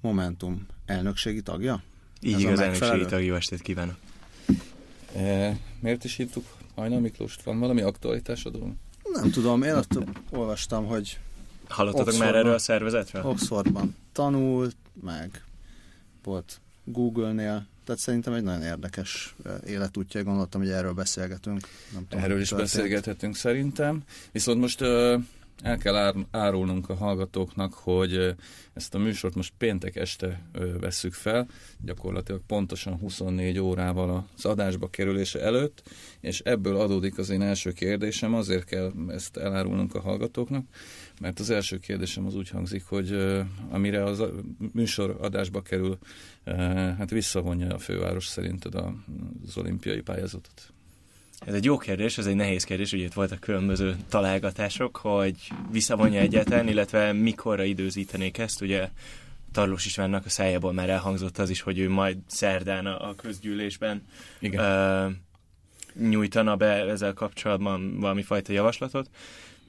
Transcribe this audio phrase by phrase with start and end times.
[0.00, 1.82] Momentum elnökségi tagja.
[2.20, 3.96] Így Ez igaz, elnökségi tag, jó estét kívánok.
[5.16, 7.42] E, miért is hívtuk Hajnal Miklóst?
[7.42, 8.58] Van valami aktualitásod?
[9.12, 9.98] Nem tudom, én azt
[10.30, 11.18] olvastam, hogy
[11.68, 12.38] Hallottatok már Oxfordban.
[12.40, 13.22] erről a szervezetről?
[13.24, 15.44] Oxfordban tanult, meg
[16.24, 21.60] volt Google-nél, tehát szerintem egy nagyon érdekes eh, életútja, gondoltam, hogy erről beszélgetünk.
[21.92, 22.70] Nem tudom, Erről is történt.
[22.70, 24.02] beszélgethetünk szerintem.
[24.32, 25.16] Viszont most ö,
[25.62, 28.34] el kell ár, árulnunk a hallgatóknak, hogy
[28.72, 30.42] ezt a műsort most péntek este
[30.80, 31.48] vesszük fel,
[31.84, 35.82] gyakorlatilag pontosan 24 órával az adásba kerülése előtt,
[36.20, 40.66] és ebből adódik az én első kérdésem, azért kell ezt elárulnunk a hallgatóknak,
[41.20, 43.36] mert az első kérdésem az úgy hangzik, hogy
[43.70, 44.30] amire az a
[44.72, 45.98] műsor adásba kerül,
[46.98, 50.72] hát visszavonja a főváros szerinted az olimpiai pályázatot.
[51.46, 55.36] Ez egy jó kérdés, ez egy nehéz kérdés, ugye itt voltak különböző találgatások, hogy
[55.70, 58.88] visszavonja egyáltalán, illetve mikorra időzítenék ezt, ugye
[59.52, 64.06] Tarlós Istvánnak a szájából már elhangzott az is, hogy ő majd szerdán a, a közgyűlésben
[64.38, 64.64] Igen.
[64.64, 65.08] ö,
[66.08, 69.10] nyújtana be ezzel kapcsolatban valami fajta javaslatot.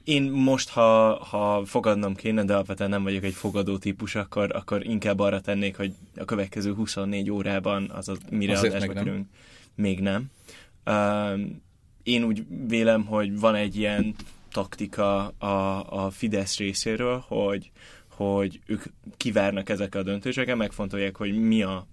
[0.04, 4.86] Én most, ha, ha fogadnom kéne, de alapvetően nem vagyok egy fogadó típus, akkor, akkor
[4.86, 9.26] inkább arra tennék, hogy a következő 24 órában, azaz mire Azért adásba kerülünk,
[9.74, 10.30] még nem.
[12.02, 14.14] Én úgy vélem, hogy van egy ilyen
[14.52, 17.70] taktika a, a Fidesz részéről, hogy,
[18.10, 18.82] hogy ők
[19.16, 21.86] kivárnak ezek a döntéseken, megfontolják, hogy mi a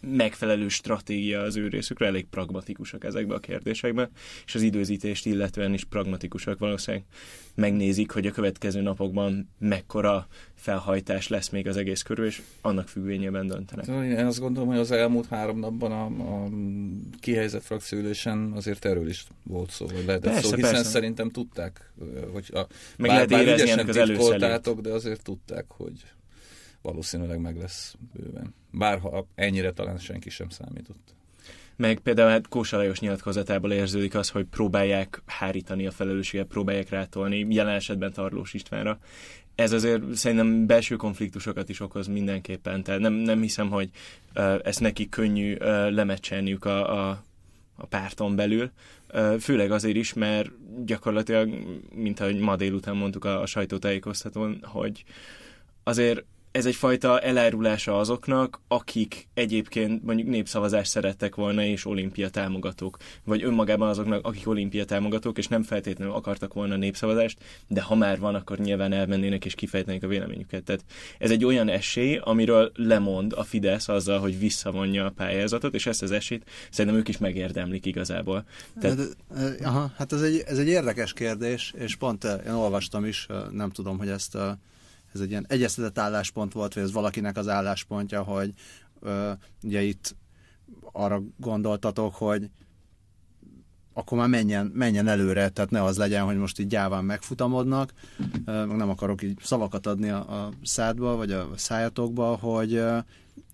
[0.00, 4.10] megfelelő stratégia az ő részükre, elég pragmatikusak ezekbe a kérdésekbe,
[4.46, 7.06] és az időzítést illetően is pragmatikusak valószínűleg
[7.54, 13.46] megnézik, hogy a következő napokban mekkora felhajtás lesz még az egész körül, és annak függvényében
[13.46, 13.86] döntenek.
[13.86, 16.48] Én azt gondolom, hogy az elmúlt három napban a, a
[17.20, 20.88] kihelyezett frakcióülésen azért erről is volt szó, vagy lehetett Persze, szó, hiszen persze.
[20.90, 21.92] szerintem tudták,
[22.32, 22.66] hogy a,
[22.96, 24.80] Meg lehet érezni ügyesen ennek az előszelét.
[24.80, 26.04] de azért tudták, hogy
[26.82, 28.54] valószínűleg meg lesz bőven.
[28.70, 31.16] Bárha ennyire talán senki sem számított.
[31.76, 37.46] Meg például hát Kósa Lajos nyilatkozatából érződik az, hogy próbálják hárítani a felelősséget, próbálják rátolni,
[37.48, 38.98] jelen esetben Tarlós Istvánra.
[39.54, 43.90] Ez azért szerintem belső konfliktusokat is okoz mindenképpen, tehát nem, nem hiszem, hogy
[44.34, 45.58] uh, ezt neki könnyű uh,
[45.90, 47.22] lemecselniük a, a,
[47.76, 48.70] a párton belül.
[49.12, 50.50] Uh, főleg azért is, mert
[50.84, 51.50] gyakorlatilag,
[51.94, 55.04] mint ahogy ma délután mondtuk a, a sajtótájékoztatón, hogy
[55.82, 62.96] azért ez egyfajta elárulása azoknak, akik egyébként mondjuk népszavazást szerettek volna, és olimpia támogatók.
[63.24, 68.18] Vagy önmagában azoknak, akik olimpia támogatók, és nem feltétlenül akartak volna népszavazást, de ha már
[68.18, 70.64] van, akkor nyilván elmennének és kifejtenék a véleményüket.
[70.64, 70.84] Tehát
[71.18, 76.02] ez egy olyan esély, amiről lemond a Fidesz azzal, hogy visszavonja a pályázatot, és ezt
[76.02, 78.44] az esélyt szerintem ők is megérdemlik igazából.
[78.80, 78.98] Tehát
[79.36, 83.70] eh, aha, hát ez egy, ez egy érdekes kérdés, és pont én olvastam is, nem
[83.70, 84.52] tudom, hogy ezt eh,
[85.18, 88.52] ez egy ilyen egyeztetett álláspont volt, vagy ez valakinek az álláspontja, hogy
[89.00, 90.16] ö, ugye itt
[90.92, 92.50] arra gondoltatok, hogy
[93.92, 97.92] akkor már menjen, menjen előre, tehát ne az legyen, hogy most így gyáván megfutamodnak,
[98.44, 102.82] meg nem akarok így szavakat adni a, a szádba, vagy a szájatokba, hogy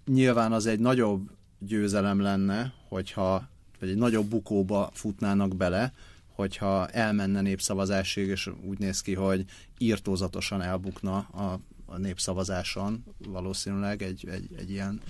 [0.06, 3.48] nyilván az egy nagyobb győzelem lenne, hogyha,
[3.80, 5.92] vagy egy nagyobb bukóba futnának bele,
[6.34, 9.44] hogyha elmenne népszavazásig, és úgy néz ki, hogy
[9.78, 15.00] írtózatosan elbukna a, a népszavazáson valószínűleg egy, egy, egy ilyen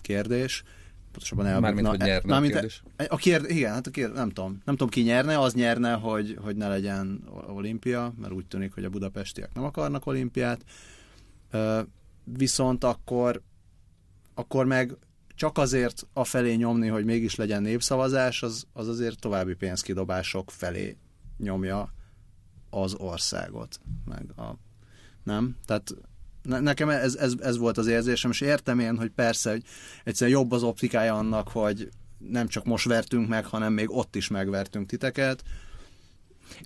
[0.00, 0.62] kérdés.
[1.12, 1.66] Pontosabban elbukna.
[1.66, 2.82] Mármint, hogy nyerne a Mármint- kérdés.
[3.08, 4.60] a kérd, igen, hát a kérd, nem tudom.
[4.64, 8.84] Nem tudom, ki nyerne, az nyerne, hogy, hogy ne legyen olimpia, mert úgy tűnik, hogy
[8.84, 10.64] a budapestiek nem akarnak olimpiát.
[12.24, 13.42] Viszont akkor,
[14.34, 14.96] akkor meg
[15.42, 20.96] csak azért a felé nyomni, hogy mégis legyen népszavazás, az, az azért további pénzkidobások felé
[21.38, 21.92] nyomja
[22.70, 23.80] az országot.
[24.04, 24.58] Meg a,
[25.22, 25.56] nem?
[25.64, 25.94] Tehát
[26.42, 29.62] ne, nekem ez, ez, ez volt az érzésem, és értem én, hogy persze, hogy
[30.04, 34.28] egyszerűen jobb az optikája annak, hogy nem csak most vertünk meg, hanem még ott is
[34.28, 35.42] megvertünk titeket.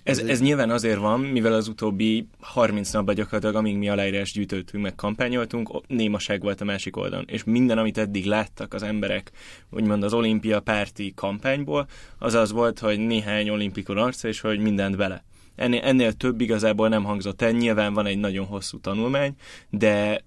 [0.03, 4.83] Ez, Ez nyilván azért van, mivel az utóbbi 30 napban gyakorlatilag, amíg mi aláírás gyűjtöttünk,
[4.83, 7.25] meg kampányoltunk, némaság volt a másik oldalon.
[7.27, 9.31] És minden, amit eddig láttak az emberek,
[9.69, 11.87] úgymond az olimpia párti kampányból,
[12.19, 15.23] az az volt, hogy néhány olimpikon arca, és hogy mindent bele.
[15.55, 17.51] Ennél, ennél több igazából nem hangzott el.
[17.51, 19.35] Nyilván van egy nagyon hosszú tanulmány,
[19.69, 20.21] de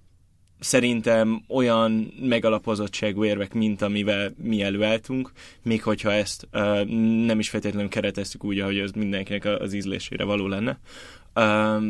[0.61, 5.31] szerintem olyan megalapozottságú érvek, mint amivel mi előálltunk,
[5.63, 6.83] még hogyha ezt uh,
[7.25, 10.79] nem is feltétlenül kereteztük úgy, ahogy az mindenkinek az ízlésére való lenne.
[11.35, 11.83] Uh,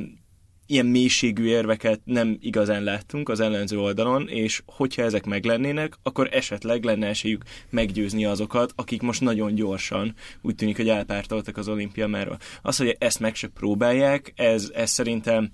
[0.72, 6.84] ilyen mélységű érveket nem igazán láttunk az ellenző oldalon, és hogyha ezek meglennének, akkor esetleg
[6.84, 12.38] lenne esélyük meggyőzni azokat, akik most nagyon gyorsan úgy tűnik, hogy elpártoltak az olimpia merről.
[12.62, 15.50] Az, hogy ezt meg se próbálják, ez, ez szerintem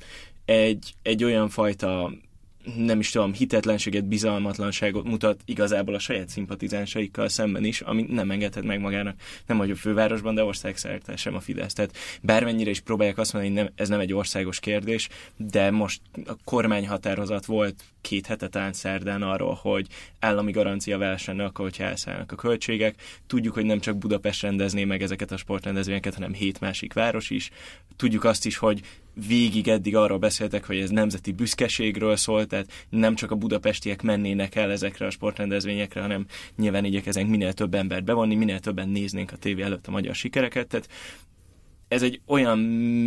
[0.46, 2.12] egy, egy olyan fajta
[2.76, 8.64] nem is tudom, hitetlenséget, bizalmatlanságot mutat igazából a saját szimpatizánsaikkal szemben is, ami nem engedhet
[8.64, 9.16] meg magának,
[9.46, 11.74] nem hogy a fővárosban, de országszerte sem a Fidesz.
[11.74, 16.02] Tehát bármennyire is próbálják azt mondani, hogy nem, ez nem egy országos kérdés, de most
[16.26, 19.88] a kormányhatározat volt két hete talán szerdán arról, hogy
[20.20, 22.96] állami garancia versenne akkor, hogyha elszállnak a költségek.
[23.28, 27.50] Tudjuk, hogy nem csak Budapest rendezné meg ezeket a sportrendezvényeket, hanem hét másik város is.
[27.96, 28.82] Tudjuk azt is, hogy
[29.28, 34.56] végig eddig arról beszéltek, hogy ez nemzeti büszkeségről szól, tehát nem csak a budapestiek mennének
[34.56, 36.26] el ezekre a sportrendezvényekre, hanem
[36.56, 40.68] nyilván igyekezünk minél több embert bevonni, minél többen néznénk a tévé előtt a magyar sikereket,
[40.68, 40.90] tehát
[41.88, 42.60] ez egy olyan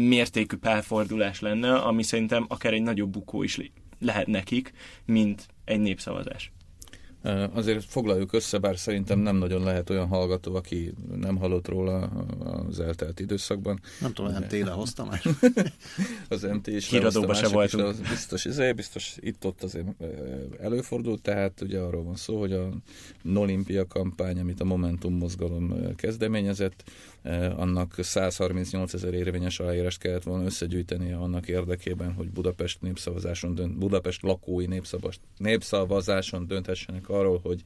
[0.09, 3.59] mértékű pálfordulás lenne, ami szerintem akár egy nagyobb bukó is
[4.01, 4.73] lehet nekik,
[5.05, 6.53] mint egy népszavazás.
[7.53, 12.01] Azért foglaljuk össze, bár szerintem nem nagyon lehet olyan hallgató, aki nem hallott róla
[12.69, 13.81] az eltelt időszakban.
[14.01, 15.23] Nem tudom, téle hoztam már.
[16.29, 17.97] az MT is Híradóban se voltunk.
[18.09, 19.87] Biztos, ez biztos itt-ott azért
[20.61, 22.69] előfordult, tehát ugye arról van szó, hogy a
[23.23, 26.91] Nolimpia kampány, amit a Momentum mozgalom kezdeményezett,
[27.57, 34.23] annak 138 ezer érvényes aláírást kellett volna összegyűjtenie annak érdekében, hogy Budapest népszavazáson dönt, Budapest
[34.23, 34.67] lakói
[35.39, 37.63] népszavazáson dönthessenek arról, hogy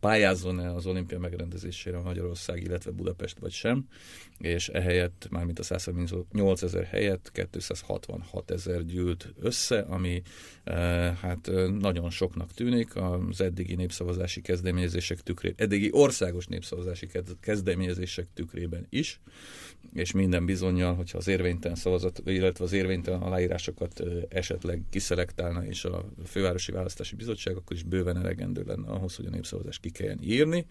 [0.00, 3.88] pályázzon-e az olimpia megrendezésére Magyarország, illetve Budapest vagy sem,
[4.38, 10.22] és ehelyett, mármint a 138 ezer helyett 266 ezer gyűlt össze, ami
[10.64, 12.96] eh, hát eh, nagyon soknak tűnik.
[12.96, 17.08] Az eddigi népszavazási kezdeményezések tükrében, eddigi országos népszavazási
[17.40, 19.20] kezdeményezések tükrében is,
[19.92, 25.84] és minden bizonyal, hogyha az érvénytelen szavazat, illetve az érvénytelen aláírásokat eh, esetleg kiszelektálna és
[25.84, 30.18] a Fővárosi Választási Bizottság, akkor is bőven elegendő lenne ahhoz, hogy a népszavazás ki kelljen
[30.22, 30.66] írni,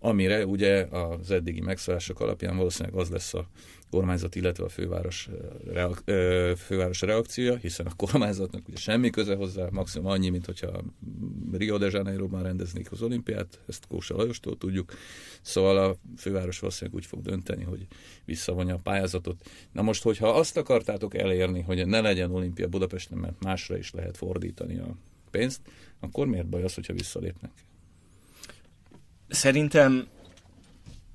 [0.00, 3.48] amire ugye az eddigi megszállások alapján valószínűleg az lesz a
[3.90, 5.28] kormányzat, illetve a főváros,
[5.66, 6.10] reak-
[6.58, 10.82] főváros reakciója, hiszen a kormányzatnak ugye semmi köze hozzá, maximum annyi, mint hogyha
[11.52, 14.92] Rio de Janeiro-ban rendeznék az olimpiát, ezt Kósa Lajostól tudjuk,
[15.42, 17.86] szóval a főváros valószínűleg úgy fog dönteni, hogy
[18.24, 19.48] visszavonja a pályázatot.
[19.72, 24.16] Na most, hogyha azt akartátok elérni, hogy ne legyen olimpia Budapesten, mert másra is lehet
[24.16, 24.96] fordítani a
[25.30, 25.60] pénzt,
[26.00, 27.50] akkor miért baj az, hogyha visszalépnek?
[29.30, 30.06] Szerintem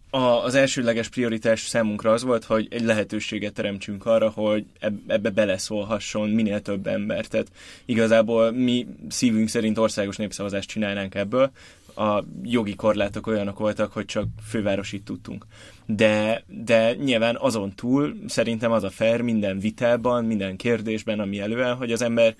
[0.09, 4.65] a, az elsőleges prioritás számunkra az volt, hogy egy lehetőséget teremtsünk arra, hogy
[5.07, 7.25] ebbe beleszólhasson minél több ember.
[7.25, 7.47] Tehát
[7.85, 11.51] igazából mi szívünk szerint országos népszavazást csinálnánk ebből,
[11.95, 15.45] a jogi korlátok olyanok voltak, hogy csak fővárosit tudtunk.
[15.85, 21.75] De, de nyilván azon túl szerintem az a fair minden vitában, minden kérdésben, ami előáll,
[21.75, 22.35] hogy az ember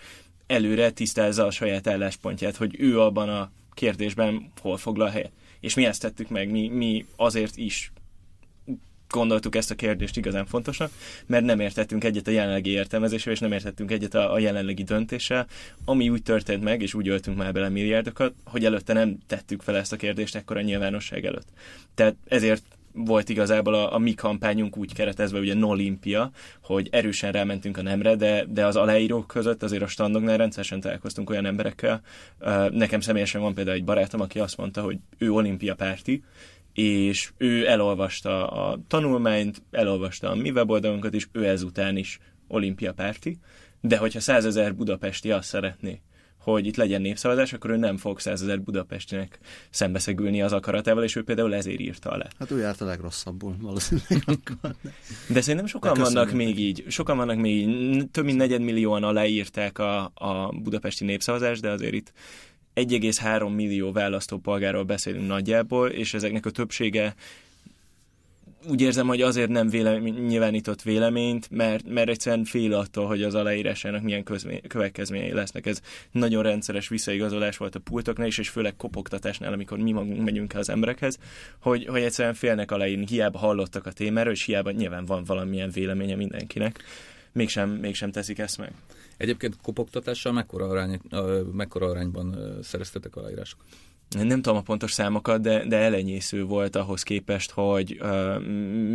[0.48, 5.32] előre tisztázza a saját álláspontját, hogy ő abban a kérdésben hol foglal helyet.
[5.66, 7.92] És mi ezt tettük meg, mi, mi azért is
[9.10, 10.92] gondoltuk ezt a kérdést igazán fontosnak,
[11.26, 15.48] mert nem értettünk egyet a jelenlegi értelmezéssel, és nem értettünk egyet a, a jelenlegi döntéssel,
[15.86, 19.78] ami úgy történt meg, és úgy öltünk már bele milliárdokat, hogy előtte nem tettük fel
[19.78, 21.48] ezt a kérdést ekkor a nyilvánosság előtt.
[21.96, 22.64] Tehát ezért
[22.96, 28.16] volt igazából a, a mi kampányunk úgy keretezve, ugye Nolimpia, hogy erősen rámentünk a nemre,
[28.16, 32.02] de, de az aláírók között azért a standoknál rendszeresen találkoztunk olyan emberekkel.
[32.70, 36.24] Nekem személyesen van például egy barátom, aki azt mondta, hogy ő olimpia párti,
[36.74, 43.38] és ő elolvasta a tanulmányt, elolvasta a mi weboldalunkat, és ő ezután is olimpia párti,
[43.82, 46.02] de hogyha százezer budapesti azt szeretné,
[46.52, 51.24] hogy itt legyen népszavazás, akkor ő nem fog százezer Budapestinek szembeszegülni az akaratával, és ő
[51.24, 52.28] például ezért írta alá.
[52.40, 54.40] Hát ő járt a legrosszabbul valószínűleg.
[55.34, 60.12] De szerintem sokan vannak még így, sokan vannak még így, több mint negyedmillióan aláírták a,
[60.14, 62.12] a budapesti népszavazást, de azért itt
[62.76, 67.16] 1,3 millió választópolgáról beszélünk nagyjából, és ezeknek a többsége
[68.70, 73.36] úgy érzem, hogy azért nem vélemény, nyilvánított véleményt, mert, mert egyszerűen fél attól, hogy az
[73.36, 75.66] aláírásának milyen közmé, következményei lesznek.
[75.66, 75.82] Ez
[76.12, 80.70] nagyon rendszeres visszaigazolás volt a pultoknál is, és főleg kopogtatásnál, amikor mi magunk megyünk az
[80.70, 81.18] emberekhez,
[81.60, 86.16] hogy, hogy egyszerűen félnek aláírni, hiába hallottak a témáról, és hiába nyilván van valamilyen véleménye
[86.16, 86.84] mindenkinek.
[87.32, 88.72] Mégsem, mégsem teszik ezt meg.
[89.18, 91.00] Egyébként kopogtatással mekkora, arány,
[91.54, 93.66] mekkora arányban szereztetek aláírásokat?
[94.10, 98.42] Nem tudom a pontos számokat, de, de elenyésző volt ahhoz képest, hogy uh,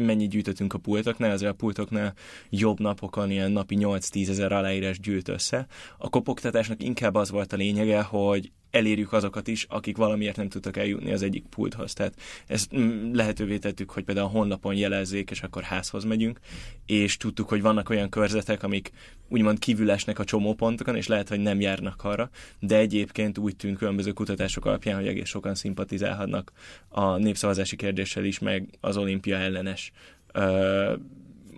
[0.05, 2.15] mennyit gyűjtöttünk a pultoknál, azért a pultoknál
[2.51, 5.67] jobb napokon ilyen napi 8-10 ezer aláírás gyűlt össze.
[5.99, 10.77] A kopogtatásnak inkább az volt a lényege, hogy elérjük azokat is, akik valamiért nem tudtak
[10.77, 11.93] eljutni az egyik pulthoz.
[11.93, 12.15] Tehát
[12.47, 16.41] ezt mm, lehetővé tettük, hogy például a honlapon jelezzék, és akkor házhoz megyünk,
[16.87, 18.91] és tudtuk, hogy vannak olyan körzetek, amik
[19.29, 23.79] úgymond kívül esnek a csomópontokon, és lehet, hogy nem járnak arra, de egyébként úgy tűnt
[23.79, 26.53] különböző kutatások alapján, hogy egész sokan szimpatizálhatnak
[26.89, 29.93] a népszavazási kérdéssel is, meg az olimpia ellenes
[30.33, 30.95] ö,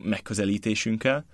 [0.02, 1.24] megközelítésünkkel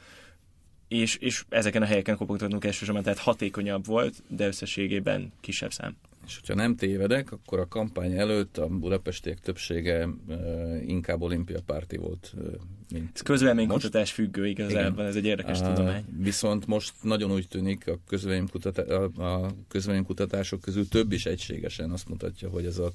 [0.89, 5.97] és, és ezeken a helyeken kopogtatunk elsősorban, tehát hatékonyabb volt, de összességében kisebb szám.
[6.27, 10.09] És hogyha nem tévedek, akkor a kampány előtt a budapestiek többsége
[10.87, 12.35] inkább olimpia párti volt,
[12.93, 15.07] mint Ez közvéleménykutatás függő igazából, Igen.
[15.07, 16.05] ez egy érdekes uh, tudomány.
[16.19, 22.09] Viszont most nagyon úgy tűnik a, közvéleménykutatá- a, a közvéleménykutatások közül több is egységesen azt
[22.09, 22.93] mutatja, hogy ez a,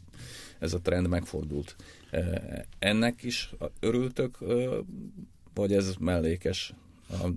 [0.60, 1.76] ez a trend megfordult.
[2.80, 4.38] Ennek is örültök,
[5.54, 6.74] vagy ez mellékes
[7.10, 7.28] a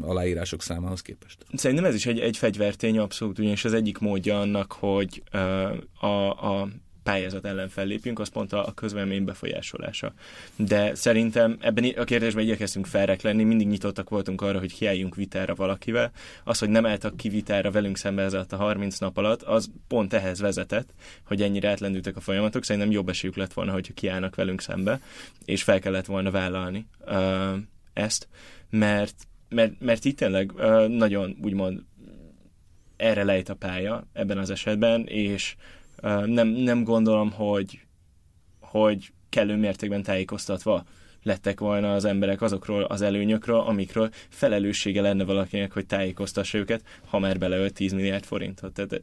[0.00, 1.44] aláírások számához képest.
[1.52, 5.22] Szerintem ez is egy, egy fegyvertény abszolút, ugyanis az egyik módja annak, hogy
[6.00, 6.06] a,
[6.50, 6.68] a
[7.04, 10.12] pályázat ellen fellépjünk, az pont a, a közvélemény befolyásolása.
[10.56, 15.54] De szerintem ebben a kérdésben igyekeztünk felrek lenni, mindig nyitottak voltunk arra, hogy kiálljunk vitára
[15.54, 16.12] valakivel.
[16.44, 20.12] Az, hogy nem álltak ki vitára velünk szembe ez a 30 nap alatt, az pont
[20.12, 20.94] ehhez vezetett,
[21.26, 22.64] hogy ennyire átlendültek a folyamatok.
[22.64, 25.00] Szerintem jobb esélyük lett volna, hogy kiállnak velünk szembe,
[25.44, 27.54] és fel kellett volna vállalni uh,
[27.92, 28.28] ezt,
[28.70, 29.14] mert
[29.54, 30.52] mert, mert itt tényleg
[30.88, 31.82] nagyon úgymond
[32.96, 35.56] erre lejt a pálya ebben az esetben, és
[36.24, 37.80] nem, nem gondolom, hogy,
[38.60, 40.84] hogy kellő mértékben tájékoztatva
[41.22, 47.18] lettek volna az emberek azokról az előnyökről, amikről felelőssége lenne valakinek, hogy tájékoztassa őket, ha
[47.18, 48.72] már beleölt 10 milliárd forintot.
[48.72, 49.02] Tehát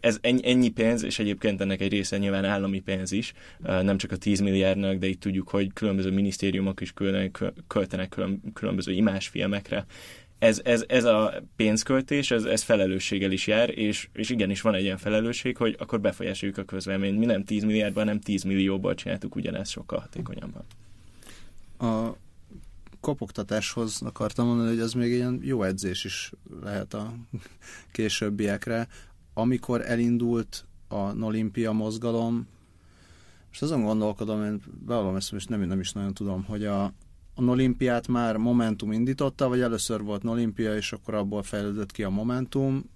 [0.00, 4.16] ez ennyi, pénz, és egyébként ennek egy része nyilván állami pénz is, nem csak a
[4.16, 6.92] 10 milliárdnak, de itt tudjuk, hogy különböző minisztériumok is
[7.66, 8.20] költenek
[8.54, 9.86] különböző imásfilmekre.
[10.38, 14.82] Ez, ez, ez a pénzköltés, ez, ez felelősséggel is jár, és, és igenis van egy
[14.82, 17.18] ilyen felelősség, hogy akkor befolyásoljuk a közvéleményt.
[17.18, 20.64] Mi nem 10 milliárdban, nem 10 millióból csináltuk ugyanezt sokkal hatékonyabban.
[21.78, 22.16] A
[23.00, 26.32] kopogtatáshoz akartam mondani, hogy az még ilyen jó edzés is
[26.62, 27.14] lehet a
[27.92, 28.88] későbbiekre
[29.38, 32.46] amikor elindult a Nolimpia mozgalom,
[33.52, 36.84] és azon gondolkodom, én bevallom ezt, most nem, nem is nagyon tudom, hogy a,
[37.34, 42.10] a Nolimpiát már Momentum indította, vagy először volt Nolimpia, és akkor abból fejlődött ki a
[42.10, 42.90] Momentum.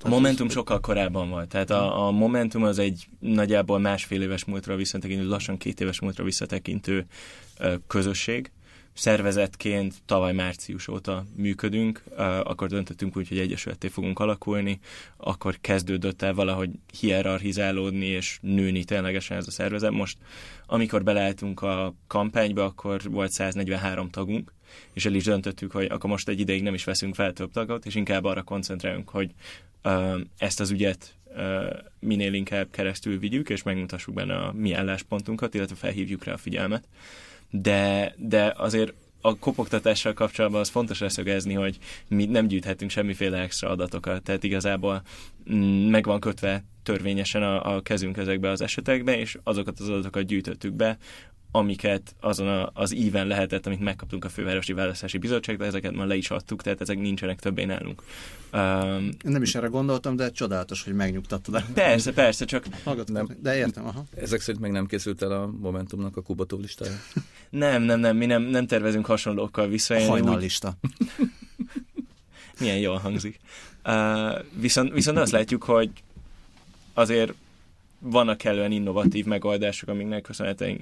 [0.00, 0.52] A Momentum az...
[0.52, 1.48] sokkal korábban volt.
[1.48, 6.24] Tehát a, a Momentum az egy nagyjából másfél éves múltra visszatekintő, lassan két éves múltra
[6.24, 7.06] visszatekintő
[7.86, 8.52] közösség,
[8.98, 12.02] szervezetként tavaly március óta működünk,
[12.42, 14.78] akkor döntöttünk úgy, hogy egyesületté fogunk alakulni,
[15.16, 19.90] akkor kezdődött el valahogy hierarchizálódni és nőni ténylegesen ez a szervezet.
[19.90, 20.18] Most,
[20.66, 24.52] amikor beleálltunk a kampányba, akkor volt 143 tagunk,
[24.92, 27.86] és el is döntöttük, hogy akkor most egy ideig nem is veszünk fel több tagot,
[27.86, 29.30] és inkább arra koncentrálunk, hogy
[30.38, 31.14] ezt az ügyet
[32.00, 36.88] minél inkább keresztül vigyük, és megmutassuk benne a mi álláspontunkat, illetve felhívjuk rá a figyelmet
[37.50, 41.78] de, de azért a kopogtatással kapcsolatban az fontos leszögezni, hogy
[42.08, 45.02] mi nem gyűjthetünk semmiféle extra adatokat, tehát igazából
[45.52, 50.24] mm, meg van kötve törvényesen a, a kezünk ezekbe az esetekbe, és azokat az adatokat
[50.24, 50.98] gyűjtöttük be,
[51.50, 56.16] amiket azon a, az íven lehetett, amit megkaptunk a Fővárosi Választási Bizottságban, ezeket már le
[56.16, 58.02] is adtuk, tehát ezek nincsenek többé nálunk.
[58.52, 61.64] Um, Nem is erre gondoltam, de csodálatos, hogy megnyugtattad.
[61.74, 62.64] Persze, persze, csak...
[63.06, 64.04] nem, de értem, aha.
[64.16, 66.92] Ezek szerint meg nem készült el a Momentumnak a kubató listája?
[67.50, 70.08] nem, nem, nem, mi nem, nem tervezünk hasonlókkal visszaélni.
[70.08, 70.74] Hajnallista.
[70.82, 71.28] Úgy...
[72.60, 73.38] Milyen jól hangzik.
[73.84, 75.90] Uh, viszont, viszont azt látjuk, hogy
[76.94, 77.34] azért
[78.00, 80.78] vannak kellően innovatív megoldások, amiknek köszönhetően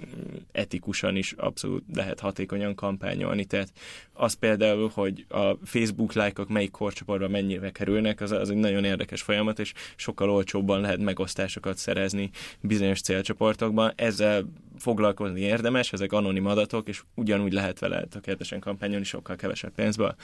[0.53, 3.45] etikusan is abszolút lehet hatékonyan kampányolni.
[3.45, 3.73] Tehát
[4.13, 9.23] az például, hogy a Facebook lájkok melyik korcsoportban mennyire kerülnek, az, az egy nagyon érdekes
[9.23, 12.31] folyamat, és sokkal olcsóbban lehet megosztásokat szerezni
[12.61, 13.93] bizonyos célcsoportokban.
[13.97, 14.45] Ezzel
[14.79, 20.15] foglalkozni érdemes, ezek anonim adatok, és ugyanúgy lehet vele tökéletesen kampányolni sokkal kevesebb pénzből,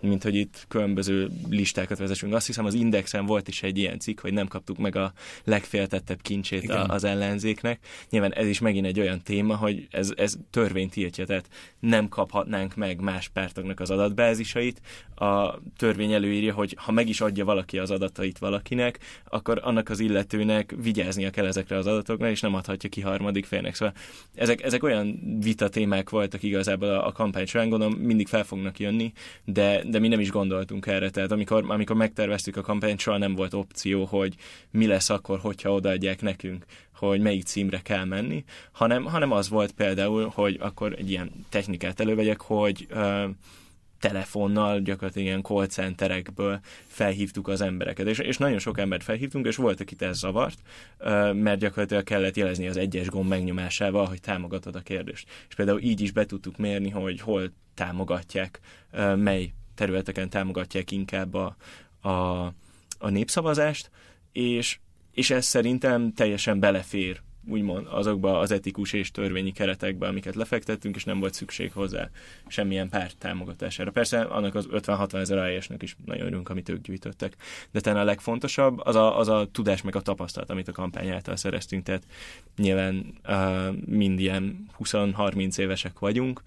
[0.00, 2.34] mint hogy itt különböző listákat vezessünk.
[2.34, 5.12] Azt hiszem az Indexen volt is egy ilyen cikk, hogy nem kaptuk meg a
[5.44, 6.90] legféltettebb kincsét Igen.
[6.90, 7.80] az ellenzéknek.
[8.10, 11.48] Nyilván ez is megint egy olyan téma, hogy ez, ez törvényt tiltja, tehát
[11.80, 14.80] nem kaphatnánk meg más pártoknak az adatbázisait.
[15.14, 20.00] A törvény előírja, hogy ha meg is adja valaki az adatait valakinek, akkor annak az
[20.00, 23.74] illetőnek vigyáznia kell ezekre az adatokra, és nem adhatja ki harmadik félnek.
[23.74, 23.94] Szóval
[24.34, 28.78] ezek, ezek olyan vita témák voltak igazából a, a kampány során, gondolom mindig fel fognak
[28.78, 29.12] jönni,
[29.44, 31.10] de, de mi nem is gondoltunk erre.
[31.10, 34.34] Tehát amikor, amikor megterveztük a kampányt, soha nem volt opció, hogy
[34.70, 36.64] mi lesz akkor, hogyha odaadják nekünk
[37.00, 42.00] hogy melyik címre kell menni, hanem, hanem az volt például, hogy akkor egy ilyen technikát
[42.00, 43.24] elővegyek, hogy uh,
[44.00, 48.06] telefonnal, gyakorlatilag ilyen call centerekből felhívtuk az embereket.
[48.06, 50.58] És, és nagyon sok embert felhívtunk, és volt, akit ez zavart,
[51.32, 55.28] mert gyakorlatilag kellett jelezni az egyes gomb megnyomásával, hogy támogatod a kérdést.
[55.48, 58.60] És például így is be tudtuk mérni, hogy hol támogatják,
[59.16, 61.56] mely területeken támogatják inkább a,
[62.00, 62.44] a,
[62.98, 63.90] a népszavazást,
[64.32, 64.78] és,
[65.12, 71.04] és ez szerintem teljesen belefér úgymond azokba az etikus és törvényi keretekbe, amiket lefektettünk, és
[71.04, 72.10] nem volt szükség hozzá
[72.46, 73.90] semmilyen párt támogatására.
[73.90, 77.36] Persze annak az 50-60 ezer AES-nek is nagyon örülünk, amit ők gyűjtöttek.
[77.70, 81.08] De talán a legfontosabb az a, az a tudás meg a tapasztalat, amit a kampány
[81.08, 81.82] által szereztünk.
[81.82, 82.06] Tehát
[82.56, 86.42] nyilván uh, mind ilyen 20-30 évesek vagyunk,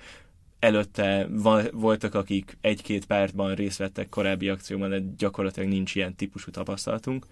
[0.60, 1.28] előtte
[1.72, 7.26] voltak, akik egy-két pártban részt vettek korábbi akcióban, de gyakorlatilag nincs ilyen típusú tapasztalatunk,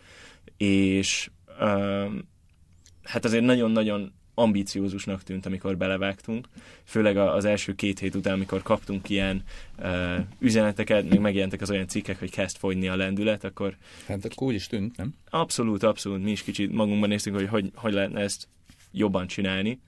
[0.57, 2.11] és uh,
[3.03, 6.47] hát azért nagyon-nagyon ambiciózusnak tűnt, amikor belevágtunk,
[6.83, 9.43] főleg az első két hét után, amikor kaptunk ilyen
[9.79, 13.77] uh, üzeneteket, még megjelentek az olyan cikkek, hogy kezd fogyni a lendület, akkor...
[14.07, 15.15] Hát akkor úgy is tűnt, nem?
[15.29, 16.23] Abszolút, abszolút.
[16.23, 18.47] Mi is kicsit magunkban néztünk, hogy hogy, hogy lehetne ezt
[18.91, 19.79] jobban csinálni,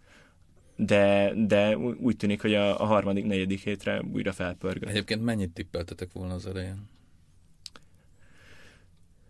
[0.76, 4.90] de, de úgy tűnik, hogy a, a harmadik, negyedik hétre újra felpörgött.
[4.90, 6.92] Egyébként mennyit tippeltetek volna az elején?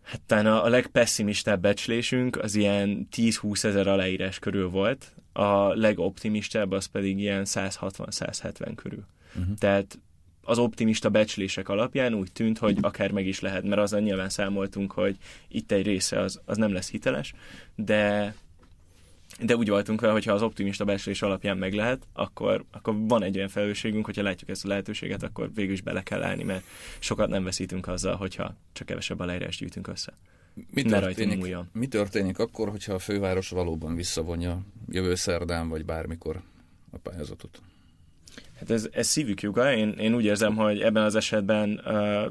[0.03, 6.72] Hát talán a, a legpesszimistább becslésünk az ilyen 10-20 ezer aláírás körül volt, a legoptimistább
[6.72, 9.05] az pedig ilyen 160-170 körül.
[9.36, 9.57] Uh-huh.
[9.57, 10.00] Tehát
[10.43, 14.91] az optimista becslések alapján úgy tűnt, hogy akár meg is lehet, mert azzal nyilván számoltunk,
[14.91, 15.17] hogy
[15.48, 17.33] itt egy része az, az nem lesz hiteles,
[17.75, 18.33] de
[19.41, 23.35] de úgy voltunk vele, hogyha az optimista becslés alapján meg lehet, akkor, akkor van egy
[23.35, 26.63] olyan felelősségünk, hogyha látjuk ezt a lehetőséget, akkor végül is bele kell állni, mert
[26.99, 30.13] sokat nem veszítünk azzal, hogyha csak kevesebb aláírás gyűjtünk össze.
[30.69, 36.41] Mi történik, mi történik akkor, hogyha a főváros valóban visszavonja jövő szerdán, vagy bármikor
[36.91, 37.61] a pályázatot?
[38.59, 39.73] Hát ez, ez szívük joga.
[39.73, 42.25] Én, én úgy érzem, hogy ebben az esetben uh,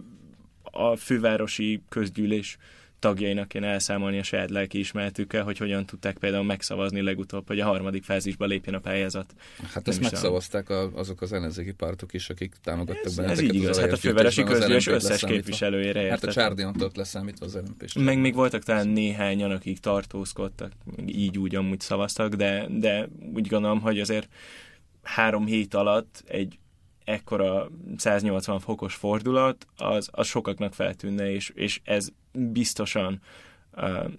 [0.62, 2.58] a fővárosi közgyűlés
[3.02, 8.04] tagjainak kéne elszámolni a saját lelkiismeretükkel, hogy hogyan tudták például megszavazni legutóbb, hogy a harmadik
[8.04, 9.34] fázisba lépjen a pályázat.
[9.72, 13.48] Hát ezt megszavazták a, azok az ellenzéki pártok is, akik támogattak ez, benneteket.
[13.48, 16.20] Ez így igaz, hát a fővárosi közgyűlés összes képviselőjére érted.
[16.20, 20.72] Hát a Csárdion ott leszámítva az lmp Meg még voltak talán néhányan, akik tartózkodtak,
[21.06, 24.28] így úgy amúgy szavaztak, de, de úgy gondolom, hogy azért
[25.02, 26.58] három hét alatt egy
[27.04, 33.20] ekkora 180 fokos fordulat, az, az sokaknak feltűnne, és, és ez biztosan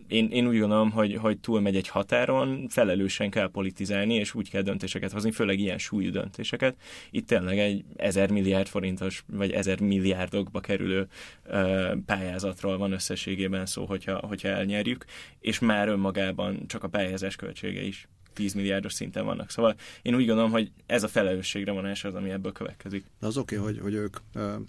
[0.07, 4.61] én, én úgy gondolom, hogy, hogy túlmegy egy határon, felelősen kell politizálni, és úgy kell
[4.61, 6.75] döntéseket hozni, főleg ilyen súlyú döntéseket.
[7.11, 11.07] Itt tényleg egy ezer milliárd forintos, vagy ezer milliárdokba kerülő
[11.45, 15.05] uh, pályázatról van összességében szó, hogyha, hogyha elnyerjük,
[15.39, 19.49] és már önmagában csak a pályázás költsége is 10 milliárdos szinten vannak.
[19.49, 23.05] Szóval én úgy gondolom, hogy ez a felelősségre vonás az, ami ebből következik.
[23.19, 24.17] De az oké, okay, hogy, hogy ők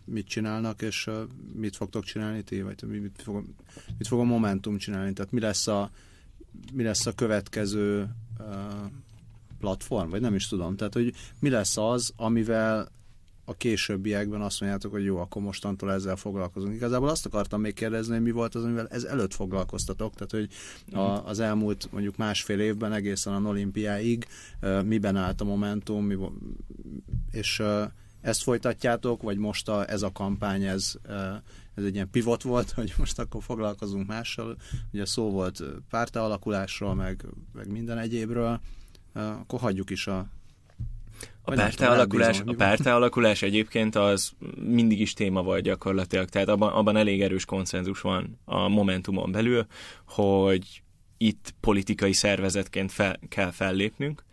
[0.05, 1.11] mit csinálnak, és
[1.55, 3.44] mit fogtok csinálni ti, vagy mit fog,
[3.98, 5.90] mit fog a Momentum csinálni, tehát mi lesz a,
[6.72, 8.09] mi lesz a következő
[9.61, 10.77] platform, vagy nem is tudom.
[10.77, 12.88] Tehát, hogy mi lesz az, amivel
[13.44, 16.74] a későbbiekben azt mondjátok, hogy jó, akkor mostantól ezzel foglalkozunk.
[16.74, 20.48] Igazából azt akartam még kérdezni, hogy mi volt az, amivel ez előtt foglalkoztatok, tehát hogy
[20.98, 21.26] a, mhm.
[21.26, 24.26] az elmúlt mondjuk másfél évben egészen a olimpiáig
[24.85, 26.16] miben állt a Momentum, mi,
[27.30, 27.62] és
[28.20, 30.94] ezt folytatjátok, vagy most a, ez a kampány, ez,
[31.74, 34.57] ez egy ilyen pivot volt, hogy most akkor foglalkozunk mással.
[34.92, 38.61] Ugye szó volt párta alakulásról, meg, meg minden egyébről,
[39.12, 40.28] akkor hagyjuk is a
[41.46, 46.72] a pártá alakulás, a pártá alakulás egyébként az mindig is téma volt gyakorlatilag, tehát abban,
[46.72, 49.66] abban elég erős konszenzus van a Momentumon belül,
[50.07, 50.83] hogy
[51.16, 54.24] itt politikai szervezetként fel, kell fellépnünk,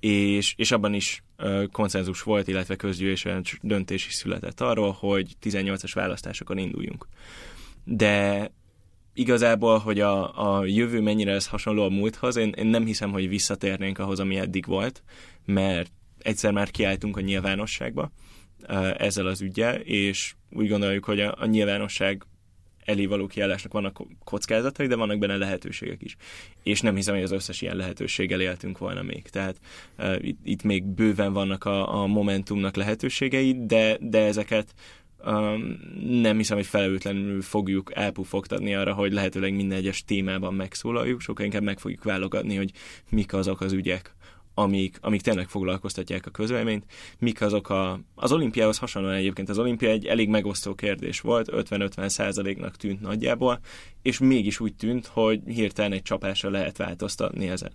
[0.00, 5.90] és, és abban is uh, konszenzus volt, illetve közgyűlésen döntés is született arról, hogy 18-as
[5.94, 7.06] választásokon induljunk.
[7.84, 8.50] De
[9.14, 13.28] igazából, hogy a, a jövő mennyire ez hasonló a múlthoz, én, én nem hiszem, hogy
[13.28, 15.02] visszatérnénk ahhoz, ami eddig volt,
[15.44, 15.92] mert
[16.22, 18.12] egyszer már kiálltunk a nyilvánosságba
[18.96, 22.24] ezzel az ügyel, és úgy gondoljuk, hogy a, nyilvánosság
[22.84, 26.16] elé való kiállásnak vannak kockázatai, de vannak benne lehetőségek is.
[26.62, 29.28] És nem hiszem, hogy az összes ilyen lehetőséggel éltünk volna még.
[29.28, 29.60] Tehát
[29.98, 34.74] uh, itt, itt még bőven vannak a, a Momentumnak lehetőségei, de, de ezeket
[35.24, 41.44] um, nem hiszem, hogy felelőtlenül fogjuk elpufogtatni arra, hogy lehetőleg minden egyes témában megszólaljuk, sokkal
[41.44, 42.70] inkább meg fogjuk válogatni, hogy
[43.10, 44.14] mik azok az ügyek,
[44.60, 46.84] amik, amik tényleg foglalkoztatják a közvéleményt,
[47.18, 48.00] mik azok a...
[48.14, 53.60] Az olimpiához hasonlóan egyébként az olimpia egy elég megosztó kérdés volt, 50-50 százaléknak tűnt nagyjából,
[54.02, 57.72] és mégis úgy tűnt, hogy hirtelen egy csapásra lehet változtatni ezen.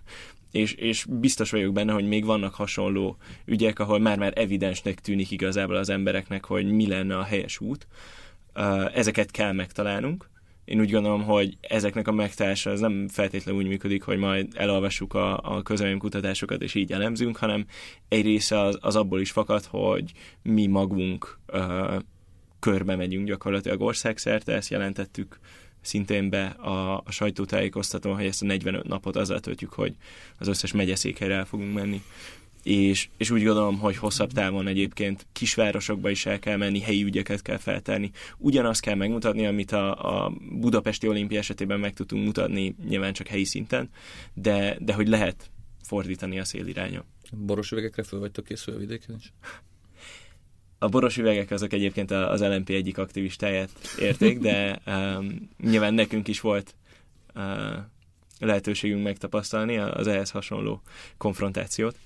[0.50, 5.76] És, és biztos vagyok benne, hogy még vannak hasonló ügyek, ahol már-már evidensnek tűnik igazából
[5.76, 7.86] az embereknek, hogy mi lenne a helyes út.
[8.92, 10.28] Ezeket kell megtalálnunk,
[10.66, 15.14] én úgy gondolom, hogy ezeknek a megtalálása az nem feltétlenül úgy működik, hogy majd elolvassuk
[15.14, 17.66] a, a közelmi kutatásokat, és így elemzünk, hanem
[18.08, 21.96] egy része az, az abból is fakad, hogy mi magunk ö,
[22.58, 25.38] körbe megyünk gyakorlatilag országszerte, ezt jelentettük
[25.80, 29.94] szintén be a, a sajtótájékoztatón, hogy ezt a 45 napot azzal töltjük, hogy
[30.38, 32.02] az összes megyeszékhelyre el fogunk menni
[32.66, 37.42] és, és úgy gondolom, hogy hosszabb távon egyébként kisvárosokba is el kell menni, helyi ügyeket
[37.42, 38.10] kell feltárni.
[38.38, 43.44] Ugyanazt kell megmutatni, amit a, a Budapesti olimpia esetében meg tudtunk mutatni, nyilván csak helyi
[43.44, 43.90] szinten,
[44.34, 45.50] de, de hogy lehet
[45.82, 47.04] fordítani a szélirányba.
[47.32, 49.32] Boros üvegekre föl vagytok készülve vidéken is?
[50.78, 56.40] A boros üvegek azok egyébként az LMP egyik aktivistáját érték, de um, nyilván nekünk is
[56.40, 56.74] volt
[57.34, 57.42] uh,
[58.38, 60.82] lehetőségünk megtapasztalni az ehhez hasonló
[61.16, 61.98] konfrontációt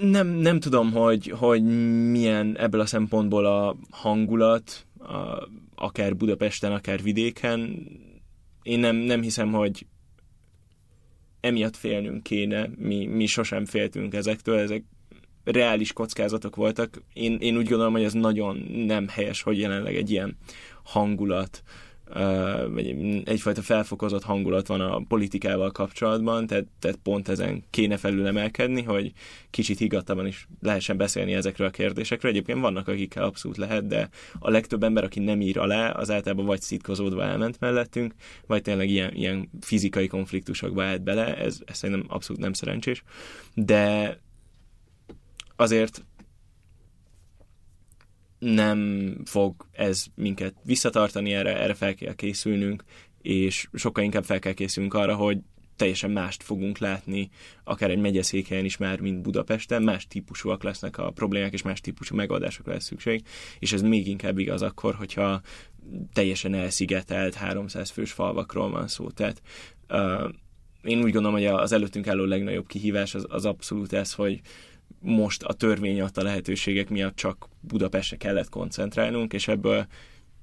[0.00, 1.62] nem, nem tudom, hogy, hogy
[2.10, 7.86] milyen ebből a szempontból a hangulat, a, akár Budapesten, akár vidéken.
[8.62, 9.86] Én nem, nem hiszem, hogy
[11.40, 14.84] emiatt félnünk kéne, mi, mi sosem féltünk ezektől, ezek
[15.44, 17.02] reális kockázatok voltak.
[17.12, 20.36] Én, én úgy gondolom, hogy ez nagyon nem helyes, hogy jelenleg egy ilyen
[20.82, 21.62] hangulat
[22.70, 28.82] vagy egyfajta felfokozott hangulat van a politikával kapcsolatban, tehát, tehát pont ezen kéne felül emelkedni,
[28.82, 29.12] hogy
[29.50, 32.30] kicsit higgadtabban is lehessen beszélni ezekről a kérdésekről.
[32.30, 36.44] Egyébként vannak, akikkel abszolút lehet, de a legtöbb ember, aki nem ír alá, az általában
[36.44, 38.14] vagy szitkozódva elment mellettünk,
[38.46, 43.02] vagy tényleg ilyen, ilyen fizikai konfliktusokba állt bele, ez, ez szerintem abszolút nem szerencsés.
[43.54, 44.18] De
[45.56, 46.04] azért
[48.42, 52.84] nem fog ez minket visszatartani, erre, erre fel kell készülnünk,
[53.22, 55.38] és sokkal inkább fel kell készülnünk arra, hogy
[55.76, 57.30] teljesen mást fogunk látni,
[57.64, 62.16] akár egy megyeszékhelyen is már, mint Budapesten, más típusúak lesznek a problémák, és más típusú
[62.16, 63.22] megoldásokra lesz szükség,
[63.58, 65.40] és ez még inkább igaz akkor, hogyha
[66.12, 69.10] teljesen elszigetelt 300 fős falvakról van szó.
[69.10, 69.42] Tehát
[69.88, 70.32] uh,
[70.82, 74.40] én úgy gondolom, hogy az előttünk álló legnagyobb kihívás az, az abszolút ez, hogy
[75.02, 79.86] most a törvény adta lehetőségek miatt csak Budapestre kellett koncentrálnunk, és ebből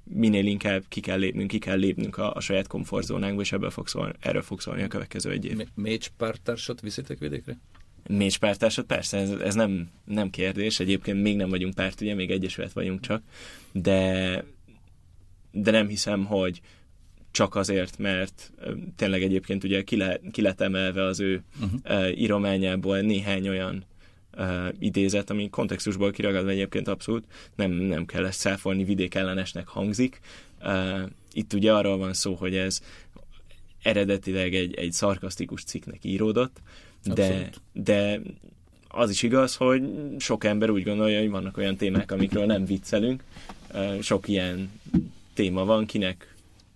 [0.03, 3.87] minél inkább ki kell lépnünk, ki kell lépnünk a, a saját komfortzónánkba, és ebből fog
[3.87, 5.67] szólni, erről fog szólni a következő egy év.
[5.75, 7.57] Mécs pártársat viszitek vidékre?
[8.07, 12.31] Mécs pártársat, persze, ez, ez nem, nem kérdés, egyébként még nem vagyunk párt, ugye, még
[12.31, 13.23] egyesület vagyunk csak,
[13.71, 14.43] de,
[15.51, 16.61] de nem hiszem, hogy
[17.31, 18.51] csak azért, mert
[18.95, 21.79] tényleg egyébként ugye ki, lehet, ki lett emelve az ő uh-huh.
[21.85, 23.83] uh, írományából néhány olyan
[24.39, 27.23] uh, idézet, ami kontextusból kiragadva egyébként abszolút
[27.55, 30.19] nem, nem kell ezt száfolni, vidékellenesnek hangzik.
[30.61, 31.01] Uh,
[31.33, 32.81] itt ugye arról van szó, hogy ez
[33.81, 36.61] eredetileg egy, egy szarkasztikus cikknek íródott,
[37.03, 38.21] de, de
[38.87, 39.83] az is igaz, hogy
[40.17, 43.23] sok ember úgy gondolja, hogy vannak olyan témák, amikről nem viccelünk.
[44.01, 44.71] Sok ilyen
[45.33, 46.35] téma van, kinek